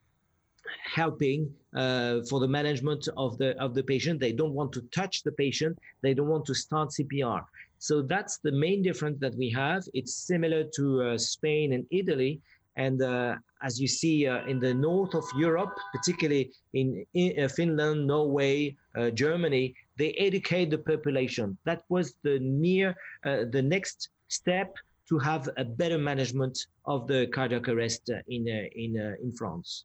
helping 0.98 1.40
uh, 1.82 2.14
for 2.28 2.40
the 2.40 2.48
management 2.58 3.02
of 3.16 3.38
the 3.38 3.50
of 3.64 3.74
the 3.76 3.84
patient. 3.92 4.18
They 4.18 4.34
don't 4.40 4.54
want 4.60 4.72
to 4.72 4.82
touch 4.98 5.22
the 5.22 5.32
patient. 5.44 5.78
They 6.02 6.14
don't 6.14 6.30
want 6.34 6.46
to 6.46 6.54
start 6.54 6.88
CPR. 6.96 7.42
So 7.78 8.02
that's 8.02 8.38
the 8.38 8.52
main 8.52 8.82
difference 8.82 9.18
that 9.20 9.34
we 9.34 9.50
have. 9.50 9.84
It's 9.94 10.14
similar 10.14 10.64
to 10.76 11.02
uh, 11.02 11.18
Spain 11.18 11.72
and 11.72 11.86
Italy. 11.90 12.40
And 12.76 13.02
uh, 13.02 13.36
as 13.62 13.80
you 13.80 13.88
see 13.88 14.26
uh, 14.26 14.44
in 14.46 14.60
the 14.60 14.72
north 14.72 15.14
of 15.14 15.24
Europe, 15.36 15.74
particularly 15.92 16.52
in, 16.74 17.04
in 17.14 17.44
uh, 17.44 17.48
Finland, 17.48 18.06
Norway, 18.06 18.76
uh, 18.96 19.10
Germany, 19.10 19.74
they 19.96 20.12
educate 20.12 20.70
the 20.70 20.78
population. 20.78 21.58
That 21.64 21.82
was 21.88 22.14
the 22.22 22.38
near, 22.40 22.96
uh, 23.24 23.44
the 23.50 23.62
next 23.62 24.10
step 24.28 24.74
to 25.08 25.18
have 25.18 25.48
a 25.56 25.64
better 25.64 25.98
management 25.98 26.66
of 26.84 27.08
the 27.08 27.26
cardiac 27.28 27.68
arrest 27.68 28.10
in 28.28 28.46
in 28.46 29.16
in 29.22 29.32
France. 29.32 29.84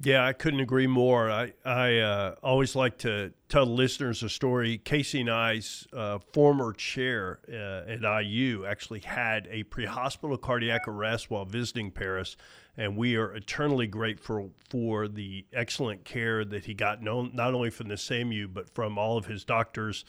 Yeah, 0.00 0.24
I 0.24 0.32
couldn't 0.32 0.60
agree 0.60 0.86
more. 0.86 1.28
I 1.28 1.54
I 1.64 1.98
uh, 1.98 2.34
always 2.40 2.76
like 2.76 2.98
to 2.98 3.32
tell 3.48 3.66
listeners 3.66 4.22
a 4.22 4.28
story. 4.28 4.78
Casey 4.78 5.22
and 5.22 5.30
I's 5.30 5.88
uh, 5.92 6.18
former 6.32 6.72
chair 6.72 7.40
uh, 7.52 7.90
at 7.90 8.24
IU 8.24 8.64
actually 8.64 9.00
had 9.00 9.48
a 9.50 9.64
pre-hospital 9.64 10.36
cardiac 10.36 10.86
arrest 10.86 11.30
while 11.30 11.44
visiting 11.44 11.90
Paris, 11.90 12.36
and 12.76 12.96
we 12.96 13.16
are 13.16 13.34
eternally 13.34 13.88
grateful 13.88 14.52
for 14.70 15.08
the 15.08 15.44
excellent 15.52 16.04
care 16.04 16.44
that 16.44 16.66
he 16.66 16.74
got, 16.74 17.02
not 17.02 17.52
only 17.54 17.70
from 17.70 17.88
the 17.88 17.96
SAMU 17.96 18.46
but 18.46 18.72
from 18.72 18.98
all 18.98 19.16
of 19.18 19.26
his 19.26 19.44
doctors. 19.44 20.04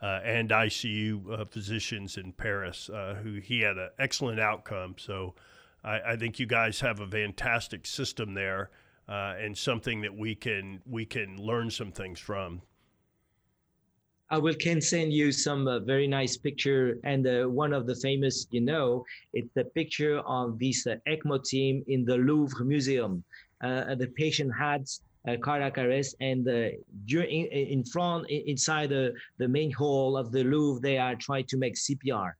Uh, 0.00 0.20
and 0.24 0.50
ICU 0.50 1.30
uh, 1.30 1.44
physicians 1.44 2.16
in 2.16 2.32
Paris, 2.32 2.90
uh, 2.90 3.14
who 3.22 3.34
he 3.34 3.60
had 3.60 3.78
an 3.78 3.88
excellent 4.00 4.40
outcome. 4.40 4.96
So, 4.98 5.36
I, 5.84 6.00
I 6.00 6.16
think 6.16 6.40
you 6.40 6.46
guys 6.46 6.80
have 6.80 6.98
a 6.98 7.06
fantastic 7.06 7.86
system 7.86 8.34
there 8.34 8.70
uh, 9.08 9.34
and 9.38 9.56
something 9.56 10.00
that 10.00 10.14
we 10.14 10.34
can 10.34 10.80
we 10.86 11.04
can 11.04 11.36
learn 11.36 11.70
some 11.70 11.92
things 11.92 12.18
from. 12.18 12.62
I 14.30 14.38
will 14.38 14.54
can 14.54 14.80
send 14.80 15.12
you 15.12 15.30
some 15.30 15.68
uh, 15.68 15.80
very 15.80 16.06
nice 16.06 16.38
picture, 16.38 16.98
and 17.04 17.26
uh, 17.26 17.44
one 17.44 17.74
of 17.74 17.86
the 17.86 17.94
famous, 17.94 18.46
you 18.50 18.62
know, 18.62 19.04
it's 19.34 19.52
the 19.54 19.64
picture 19.64 20.20
of 20.20 20.58
this 20.58 20.86
uh, 20.86 20.96
ECMO 21.06 21.44
team 21.44 21.84
in 21.86 22.06
the 22.06 22.16
Louvre 22.16 22.64
Museum. 22.64 23.22
Uh, 23.62 23.94
the 23.94 24.06
patient 24.06 24.50
had 24.58 24.86
uh, 25.28 25.36
cardiac 25.36 25.76
arrest, 25.76 26.16
and 26.20 26.48
uh, 26.48 26.68
during 27.04 27.44
in 27.46 27.84
front 27.84 28.28
inside 28.30 28.88
the, 28.88 29.12
the 29.36 29.46
main 29.46 29.70
hall 29.70 30.16
of 30.16 30.32
the 30.32 30.42
Louvre, 30.44 30.80
they 30.80 30.96
are 30.96 31.14
trying 31.14 31.44
to 31.48 31.58
make 31.58 31.74
CPR. 31.74 32.32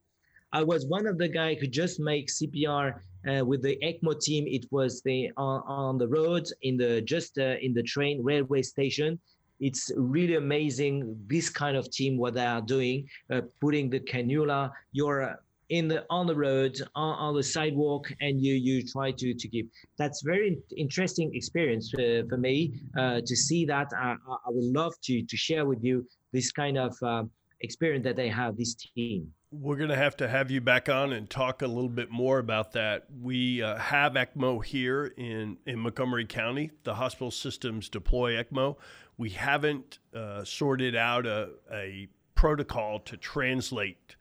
I 0.55 0.63
was 0.63 0.87
one 0.87 1.07
of 1.07 1.19
the 1.19 1.29
guy 1.29 1.55
who 1.55 1.67
just 1.67 2.01
make 2.01 2.29
CPR 2.29 2.95
uh, 3.29 3.45
with 3.45 3.63
the 3.63 3.77
ECMO 3.83 4.21
team. 4.21 4.47
It 4.47 4.67
was 4.71 5.03
the 5.03 5.31
on, 5.37 5.63
on 5.67 5.99
the 5.99 6.09
road 6.09 6.47
in 6.63 6.77
the 6.77 7.01
just 7.03 7.39
uh, 7.39 7.57
in 7.61 7.75
the 7.75 7.83
train 7.83 8.23
railway 8.23 8.63
station. 8.63 9.19
It's 9.61 9.93
really 9.97 10.35
amazing 10.35 11.17
this 11.29 11.49
kind 11.49 11.77
of 11.77 11.91
team 11.91 12.19
what 12.19 12.35
they 12.35 12.45
are 12.45 12.61
doing, 12.61 13.09
uh, 13.33 13.43
putting 13.61 13.91
the 13.91 14.01
cannula. 14.01 14.73
You're 14.91 15.39
in 15.73 15.89
the 15.89 16.05
on 16.11 16.27
the 16.27 16.35
road 16.35 16.79
on, 16.95 17.15
on 17.15 17.35
the 17.35 17.43
sidewalk 17.43 18.13
and 18.21 18.43
you 18.43 18.55
you 18.55 18.83
try 18.87 19.11
to 19.11 19.33
to 19.33 19.49
give 19.49 19.67
that's 19.97 20.21
very 20.23 20.59
interesting 20.77 21.35
experience 21.35 21.93
uh, 21.95 22.23
for 22.29 22.37
me 22.37 22.75
uh, 22.99 23.21
to 23.25 23.35
see 23.35 23.65
that 23.65 23.89
I, 23.97 24.17
I 24.29 24.49
would 24.49 24.71
love 24.81 24.95
to 25.05 25.23
to 25.23 25.37
share 25.37 25.65
with 25.65 25.83
you 25.83 26.07
this 26.33 26.53
kind 26.53 26.77
of 26.77 26.95
uh, 27.03 27.25
experience 27.61 28.05
that 28.05 28.17
they 28.17 28.29
have 28.29 28.57
this 28.57 28.75
team 28.75 29.33
we're 29.53 29.77
going 29.77 29.91
to 29.91 29.97
have 29.97 30.17
to 30.17 30.29
have 30.29 30.51
you 30.51 30.63
back 30.63 30.89
on 30.89 31.13
and 31.13 31.29
talk 31.29 31.61
a 31.61 31.67
little 31.67 31.91
bit 31.91 32.11
more 32.11 32.39
about 32.39 32.73
that. 32.73 33.05
We 33.21 33.63
uh, 33.63 33.77
have 33.77 34.15
ECMO 34.15 34.65
here 34.65 35.13
in, 35.17 35.59
in 35.67 35.79
Montgomery 35.79 36.25
County. 36.25 36.71
The 36.85 36.95
hospital 36.95 37.31
systems 37.31 37.91
deploy 37.91 38.33
ECMO. 38.43 38.77
We 39.19 39.31
haven't 39.31 39.99
uh, 40.15 40.45
sorted 40.45 40.97
out 40.97 41.27
a, 41.27 41.51
a 41.71 42.09
protocol 42.35 42.99
to 43.01 43.17
translate 43.19 44.17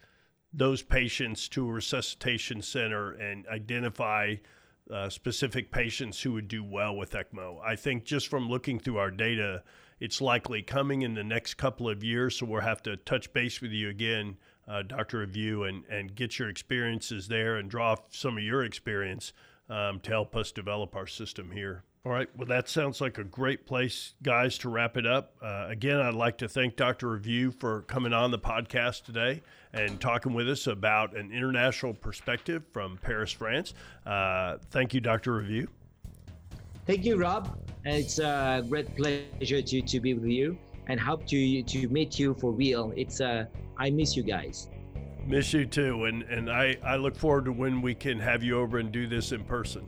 those 0.53 0.81
patients 0.81 1.47
to 1.49 1.67
a 1.69 1.71
resuscitation 1.71 2.61
center 2.61 3.11
and 3.13 3.47
identify 3.47 4.35
uh, 4.91 5.07
specific 5.07 5.71
patients 5.71 6.21
who 6.21 6.33
would 6.33 6.49
do 6.49 6.61
well 6.61 6.97
with 6.97 7.11
ECMO. 7.11 7.59
I 7.65 7.77
think 7.77 8.03
just 8.03 8.27
from 8.27 8.49
looking 8.49 8.79
through 8.79 8.97
our 8.97 9.11
data, 9.11 9.63
it's 10.01 10.19
likely 10.19 10.61
coming 10.61 11.03
in 11.03 11.13
the 11.13 11.23
next 11.23 11.53
couple 11.53 11.89
of 11.89 12.03
years. 12.03 12.35
So 12.37 12.45
we'll 12.45 12.61
have 12.61 12.83
to 12.83 12.97
touch 12.97 13.31
base 13.31 13.61
with 13.61 13.71
you 13.71 13.87
again, 13.87 14.35
uh, 14.71 14.81
Dr. 14.83 15.19
Revue, 15.19 15.63
and, 15.63 15.83
and 15.89 16.15
get 16.15 16.39
your 16.39 16.49
experiences 16.49 17.27
there 17.27 17.57
and 17.57 17.69
draw 17.69 17.95
some 18.09 18.37
of 18.37 18.43
your 18.43 18.63
experience 18.63 19.33
um, 19.69 19.99
to 19.99 20.11
help 20.11 20.35
us 20.35 20.51
develop 20.51 20.95
our 20.95 21.07
system 21.07 21.51
here. 21.51 21.83
All 22.03 22.11
right. 22.11 22.27
Well, 22.35 22.47
that 22.47 22.67
sounds 22.67 22.99
like 22.99 23.19
a 23.19 23.23
great 23.23 23.67
place, 23.67 24.13
guys, 24.23 24.57
to 24.59 24.69
wrap 24.69 24.97
it 24.97 25.05
up. 25.05 25.35
Uh, 25.41 25.67
again, 25.69 25.99
I'd 25.99 26.15
like 26.15 26.37
to 26.39 26.47
thank 26.47 26.75
Dr. 26.75 27.09
Revue 27.09 27.51
for 27.51 27.83
coming 27.83 28.11
on 28.11 28.31
the 28.31 28.39
podcast 28.39 29.03
today 29.03 29.43
and 29.73 30.01
talking 30.01 30.33
with 30.33 30.49
us 30.49 30.65
about 30.65 31.15
an 31.15 31.31
international 31.31 31.93
perspective 31.93 32.63
from 32.73 32.97
Paris, 32.97 33.31
France. 33.31 33.75
Uh, 34.05 34.57
thank 34.71 34.95
you, 34.95 35.01
Dr. 35.01 35.33
Revue. 35.33 35.67
Thank 36.87 37.05
you, 37.05 37.17
Rob. 37.17 37.55
It's 37.85 38.17
a 38.17 38.65
great 38.67 38.95
pleasure 38.95 39.61
to, 39.61 39.81
to 39.81 39.99
be 39.99 40.15
with 40.15 40.25
you 40.25 40.57
and 40.87 40.99
hope 40.99 41.25
to 41.27 41.63
to 41.63 41.87
meet 41.89 42.19
you 42.19 42.33
for 42.33 42.51
real. 42.51 42.93
It's 42.95 43.21
uh, 43.21 43.45
I 43.77 43.89
miss 43.89 44.15
you 44.15 44.23
guys. 44.23 44.69
Miss 45.25 45.53
you 45.53 45.65
too, 45.65 46.05
and 46.05 46.23
and 46.23 46.51
I 46.51 46.77
I 46.83 46.95
look 46.95 47.15
forward 47.15 47.45
to 47.45 47.51
when 47.51 47.81
we 47.81 47.93
can 47.93 48.19
have 48.19 48.43
you 48.43 48.59
over 48.59 48.79
and 48.79 48.91
do 48.91 49.07
this 49.07 49.31
in 49.31 49.43
person. 49.43 49.87